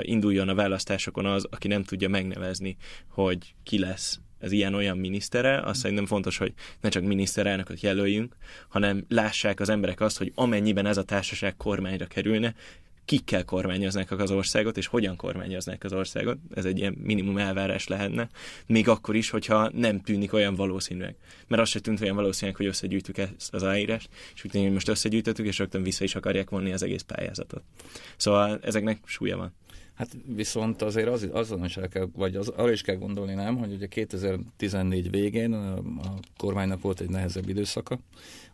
[0.00, 2.76] induljon a választásokon az, aki nem tudja megnevezni,
[3.08, 8.36] hogy ki lesz ez ilyen-olyan minisztere, azt szerintem fontos, hogy ne csak miniszterelnököt jelöljünk,
[8.68, 12.54] hanem lássák az emberek azt, hogy amennyiben ez a társaság kormányra kerülne,
[13.04, 16.38] kikkel kormányoznák az országot, és hogyan kormányoznák az országot.
[16.54, 18.28] Ez egy ilyen minimum elvárás lehetne.
[18.66, 21.16] Még akkor is, hogyha nem tűnik olyan valószínűleg.
[21.46, 24.74] Mert az se tűnt olyan valószínűleg, hogy összegyűjtük ezt az aláírást, és úgy tűnik, hogy
[24.74, 27.62] most összegyűjtöttük, és rögtön vissza is akarják vonni az egész pályázatot.
[28.16, 29.54] Szóval ezeknek súlya van.
[30.00, 33.56] Hát viszont azért az, azon is el kell, vagy az, arra is kell gondolni, nem,
[33.56, 37.98] hogy ugye 2014 végén a, a kormánynak volt egy nehezebb időszaka,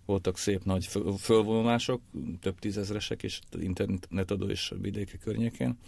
[0.04, 0.88] voltak szép nagy
[1.18, 2.00] fölvonulások,
[2.40, 5.78] több tízezresek is internetadó és vidéki környékén,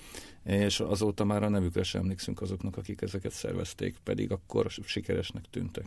[0.45, 5.87] és azóta már a nevükre sem emlékszünk azoknak, akik ezeket szervezték, pedig akkor sikeresnek tűntek.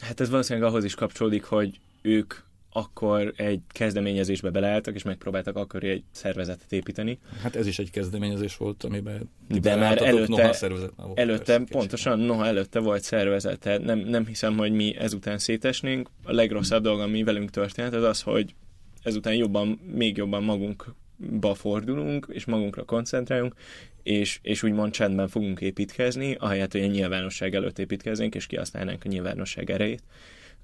[0.00, 2.34] Hát ez valószínűleg ahhoz is kapcsolódik, hogy ők
[2.76, 7.18] akkor egy kezdeményezésbe beleálltak, és megpróbáltak akkor egy szervezetet építeni.
[7.42, 11.56] Hát ez is egy kezdeményezés volt, amiben de már előtte, noha szervezet már volt előtte
[11.56, 16.10] persze, pontosan, noha előtte volt szervezet, tehát nem, nem hiszem, hogy mi ezután szétesnénk.
[16.24, 18.54] A legrosszabb dolog, ami velünk történt, az az, hogy
[19.02, 23.54] ezután jobban, még jobban magunkba fordulunk, és magunkra koncentráljunk,
[24.02, 29.08] és, és úgymond csendben fogunk építkezni, ahelyett, hogy a nyilvánosság előtt építkeznénk, és kihasználnánk a
[29.08, 30.02] nyilvánosság erejét.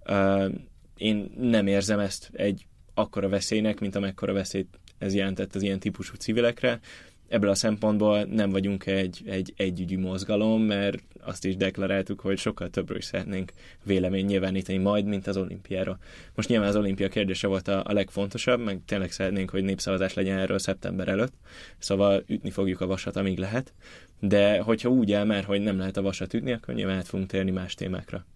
[0.07, 0.53] Uh,
[1.01, 6.15] én nem érzem ezt egy akkora veszélynek, mint amekkora veszélyt ez jelentett az ilyen típusú
[6.15, 6.81] civilekre.
[7.29, 12.71] Ebből a szempontból nem vagyunk egy, egy együgyű mozgalom, mert azt is deklaráltuk, hogy sokkal
[12.71, 13.53] többről is szeretnénk
[13.85, 15.99] vélemény nyilvánítani majd, mint az olimpiára.
[16.35, 20.39] Most nyilván az olimpia kérdése volt a, a legfontosabb, meg tényleg szeretnénk, hogy népszavazás legyen
[20.39, 21.33] erről szeptember előtt,
[21.79, 23.73] szóval ütni fogjuk a vasat, amíg lehet,
[24.21, 27.51] de hogyha úgy elmer, hogy nem lehet a vasat ütni, akkor nyilván át fogunk térni
[27.51, 28.27] más témákra.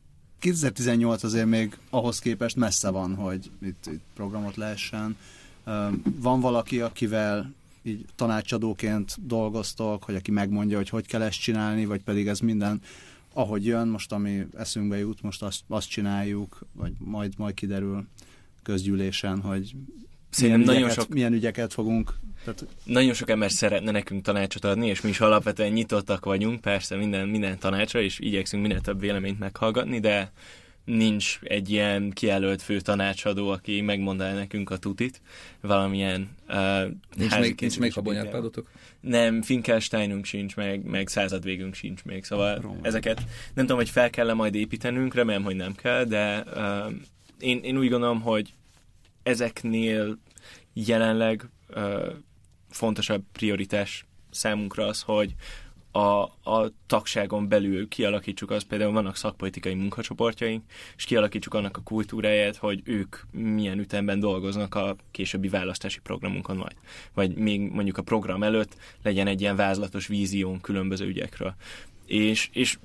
[0.44, 5.16] 2018 azért még ahhoz képest messze van, hogy itt, itt programot lehessen.
[6.20, 12.02] Van valaki, akivel így tanácsadóként dolgoztok, hogy aki megmondja, hogy hogy kell ezt csinálni, vagy
[12.02, 12.80] pedig ez minden
[13.32, 18.06] ahogy jön, most ami eszünkbe jut, most azt, azt csináljuk, vagy majd, majd kiderül
[18.62, 19.74] közgyűlésen, hogy
[20.40, 22.14] milyen ügyeket, nagyon sok, milyen ügyeket fogunk
[22.44, 22.66] tehát...
[22.84, 27.28] Nagyon sok ember szeretne nekünk tanácsot adni, és mi is alapvetően nyitottak vagyunk, persze minden,
[27.28, 30.32] minden tanácsra, és igyekszünk minél több véleményt meghallgatni, de
[30.84, 35.20] nincs egy ilyen kijelölt fő tanácsadó, aki megmondaná nekünk a tutit,
[35.60, 36.82] valamilyen uh,
[37.16, 38.70] Nincs még, nincs még habonyárpádotok?
[39.00, 42.78] Nem, Finkelsteinünk sincs, meg, meg századvégünk sincs még, szóval Roma.
[42.82, 43.18] ezeket
[43.54, 46.92] nem tudom, hogy fel kell -e majd építenünk, remélem, hogy nem kell, de uh,
[47.38, 48.54] én, én úgy gondolom, hogy
[49.24, 50.18] ezeknél
[50.72, 52.12] jelenleg uh,
[52.70, 55.34] fontosabb prioritás számunkra az, hogy
[55.94, 60.62] a, a tagságon belül kialakítsuk azt, például vannak szakpolitikai munkacsoportjaink,
[60.96, 66.76] és kialakítsuk annak a kultúráját, hogy ők milyen ütemben dolgoznak a későbbi választási programunkon majd.
[67.12, 71.54] Vagy még mondjuk a program előtt legyen egy ilyen vázlatos vízión különböző ügyekről.
[72.06, 72.78] És, és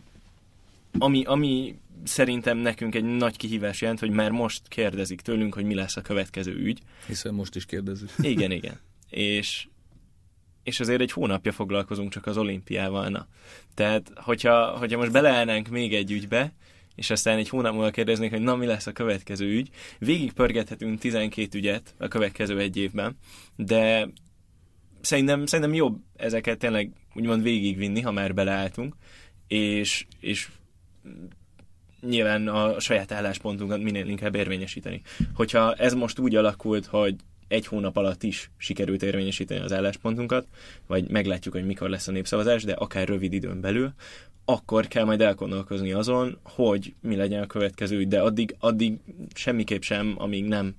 [0.99, 5.73] ami, ami szerintem nekünk egy nagy kihívás jelent, hogy már most kérdezik tőlünk, hogy mi
[5.73, 6.81] lesz a következő ügy.
[7.07, 8.09] Hiszen most is kérdezik.
[8.33, 8.79] Igen, igen.
[9.09, 9.67] És,
[10.63, 13.09] és azért egy hónapja foglalkozunk csak az olimpiával.
[13.09, 13.27] Na.
[13.73, 16.53] Tehát, hogyha, hogyha most beleállnánk még egy ügybe,
[16.95, 19.69] és aztán egy hónap múlva kérdeznék, hogy na mi lesz a következő ügy.
[19.99, 23.17] Végig pörgethetünk 12 ügyet a következő egy évben,
[23.55, 24.09] de
[25.01, 28.95] szerintem, szerintem jobb ezeket tényleg úgymond végigvinni, ha már beleálltunk,
[29.47, 30.49] és, és
[32.01, 35.01] nyilván a saját álláspontunkat minél inkább érvényesíteni.
[35.33, 37.15] Hogyha ez most úgy alakult, hogy
[37.47, 40.47] egy hónap alatt is sikerült érvényesíteni az álláspontunkat,
[40.87, 43.93] vagy meglátjuk, hogy mikor lesz a népszavazás, de akár rövid időn belül,
[44.45, 48.97] akkor kell majd elgondolkozni azon, hogy mi legyen a következő, de addig, addig
[49.33, 50.75] semmiképp sem, amíg nem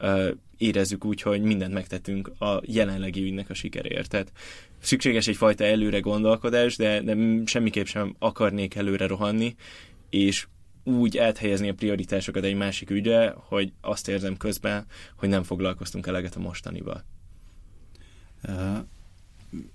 [0.00, 4.08] uh, érezzük úgy, hogy mindent megtettünk a jelenlegi ügynek a sikeréért.
[4.08, 4.32] Tehát
[4.78, 9.54] szükséges egyfajta előre gondolkodás, de, de semmiképp sem akarnék előre rohanni,
[10.12, 10.46] és
[10.84, 14.86] úgy áthelyezni a prioritásokat egy másik ügyre, hogy azt érzem közben,
[15.16, 17.04] hogy nem foglalkoztunk eleget a mostanival.
[18.48, 18.78] Uh,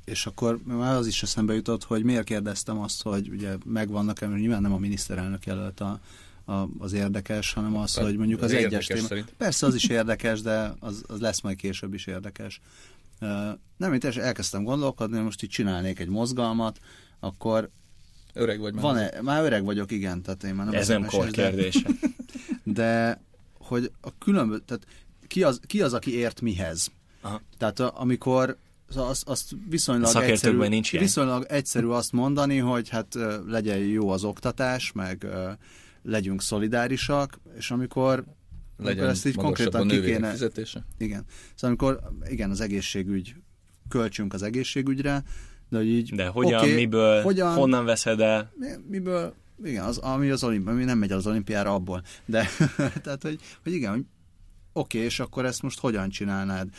[0.06, 4.36] és akkor már az is eszembe jutott, hogy miért kérdeztem azt, hogy ugye megvannak, mert
[4.36, 6.00] nyilván nem a miniszterelnök jelölt a,
[6.46, 9.08] a, az érdekes, hanem az, Tehát hogy mondjuk az, az egyes téma.
[9.08, 9.34] Szerint.
[9.38, 12.62] Persze az is érdekes, de az, az lesz majd később is érdekes.
[13.22, 13.30] Uh,
[13.78, 16.80] nem, én elkezdtem gondolkodni, hogy most itt csinálnék egy mozgalmat,
[17.20, 17.70] akkor
[18.38, 18.84] Öreg vagy már.
[18.84, 19.22] Van-e?
[19.22, 20.22] Már öreg vagyok, igen.
[20.22, 21.90] Tehát én már nem Ez nem kor kérdése.
[22.64, 23.22] De
[23.54, 24.86] hogy a különböző, tehát
[25.28, 26.92] ki az, ki az, aki ért mihez?
[27.22, 27.42] Aha.
[27.58, 28.58] Tehát amikor
[28.96, 31.04] azt, azt viszonylag, egyszerű, nincs ilyen.
[31.04, 33.18] viszonylag egyszerű azt mondani, hogy hát
[33.48, 35.28] legyen jó az oktatás, meg
[36.04, 38.24] legyünk szolidárisak, és amikor
[38.78, 40.30] legyen amikor ezt így konkrétan ki kéne...
[40.32, 40.86] Fizetése.
[40.98, 41.26] Igen.
[41.56, 43.36] Szóval amikor igen, az egészségügy,
[43.90, 45.24] költsünk az egészségügyre,
[45.70, 48.52] de, hogy így, de hogyan, okay, miből, hogyan, honnan veszed el?
[48.90, 52.04] Miből, igen, az, ami az olimpia, ami nem megy az olimpiára abból.
[52.26, 52.48] De,
[53.04, 54.06] tehát, hogy, hogy igen, hogy
[54.74, 56.70] oké, okay, és akkor ezt most hogyan csinálnád?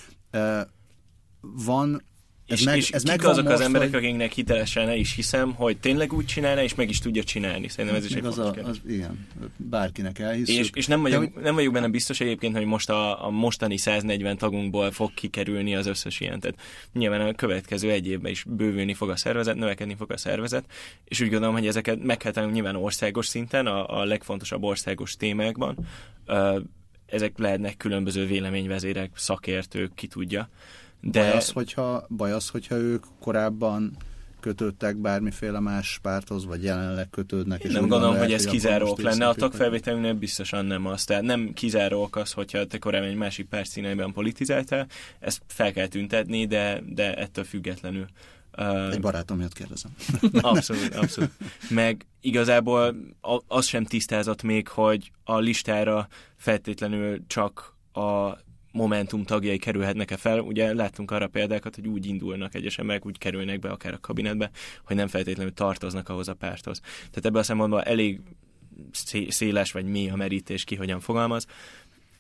[1.41, 2.03] van
[2.49, 4.05] és, meg, és ez kik azok most, az emberek, hogy...
[4.05, 7.69] akiknek hitelesen is hiszem, hogy tényleg úgy csinálna, és meg is tudja csinálni.
[7.69, 9.27] Szerintem ez is egy az, a, az Igen,
[9.57, 10.57] bárkinek elhiszük.
[10.57, 11.43] És, és nem, vagyok, hogy...
[11.43, 15.87] nem vagyok benne biztos egyébként, hogy most a, a mostani 140 tagunkból fog kikerülni az
[15.87, 16.41] összes ilyen.
[16.41, 16.59] Tehát
[16.93, 20.65] nyilván a következő egy évben is bővülni fog a szervezet, növekedni fog a szervezet,
[21.05, 25.17] és úgy gondolom, hogy ezeket meg kell tenni nyilván országos szinten, a, a legfontosabb országos
[25.17, 25.77] témákban.
[27.07, 30.49] Ezek lehetnek különböző véleményvezérek, szakértők, ki tudja
[31.01, 31.21] de...
[31.21, 33.97] Baj az, hogyha, baj az, hogyha ők korábban
[34.41, 37.61] kötődtek bármiféle más párthoz, vagy jelenleg kötődnek.
[37.61, 39.29] Én és nem gondolom, lehet, hogy ez kizárók lenne.
[39.29, 41.05] A tagfelvételünknél biztosan nem az.
[41.05, 44.87] Tehát nem kizárók az, hogyha te korábban egy másik párt színeiben politizáltál,
[45.21, 48.07] ezt fel kell tüntetni, de, de ettől függetlenül.
[48.91, 49.91] Egy barátom miatt kérdezem.
[50.41, 51.31] Abszolút, abszolút.
[51.71, 52.97] Meg igazából
[53.47, 58.39] az sem tisztázott még, hogy a listára feltétlenül csak a
[58.79, 60.41] Momentum tagjai kerülhetnek-e fel.
[60.41, 64.51] Ugye láttunk arra példákat, hogy úgy indulnak egyes emberek, úgy kerülnek be akár a kabinetbe,
[64.85, 66.81] hogy nem feltétlenül tartoznak ahhoz a párthoz.
[66.81, 68.21] Tehát ebből a szempontból elég
[69.29, 71.47] széles vagy mély a merítés, ki hogyan fogalmaz.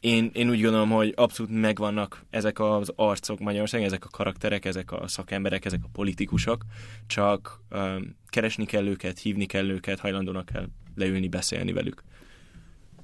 [0.01, 4.93] Én, én úgy gondolom, hogy abszolút megvannak ezek az arcok Magyarországon, ezek a karakterek, ezek
[4.93, 6.65] a szakemberek, ezek a politikusok,
[7.07, 12.03] csak um, keresni kell őket, hívni kell őket, hajlandónak kell leülni, beszélni velük.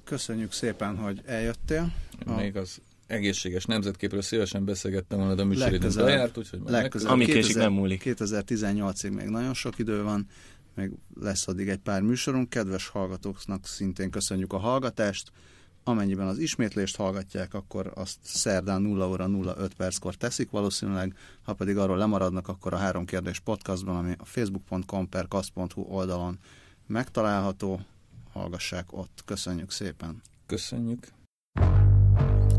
[0.05, 1.93] Köszönjük szépen, hogy eljöttél.
[2.37, 2.81] Még az
[3.15, 7.15] egészséges nemzetképről szívesen beszélgettem volna, de a műsoridőn bejárt, úgyhogy legközelebb.
[7.15, 8.03] Ami késik nem múlik.
[8.05, 10.27] 2018-ig még nagyon sok idő van,
[10.75, 10.91] még
[11.21, 12.49] lesz addig egy pár műsorunk.
[12.49, 15.31] Kedves hallgatóknak szintén köszönjük a hallgatást.
[15.85, 21.77] Amennyiben az ismétlést hallgatják, akkor azt szerdán 0 óra 05 perckor teszik valószínűleg, ha pedig
[21.77, 25.27] arról lemaradnak, akkor a három kérdés podcastban, ami a facebook.com per
[25.75, 26.39] oldalon
[26.87, 27.81] megtalálható,
[28.33, 29.23] hallgassák ott.
[29.25, 30.23] Köszönjük szépen!
[30.47, 31.09] Köszönjük!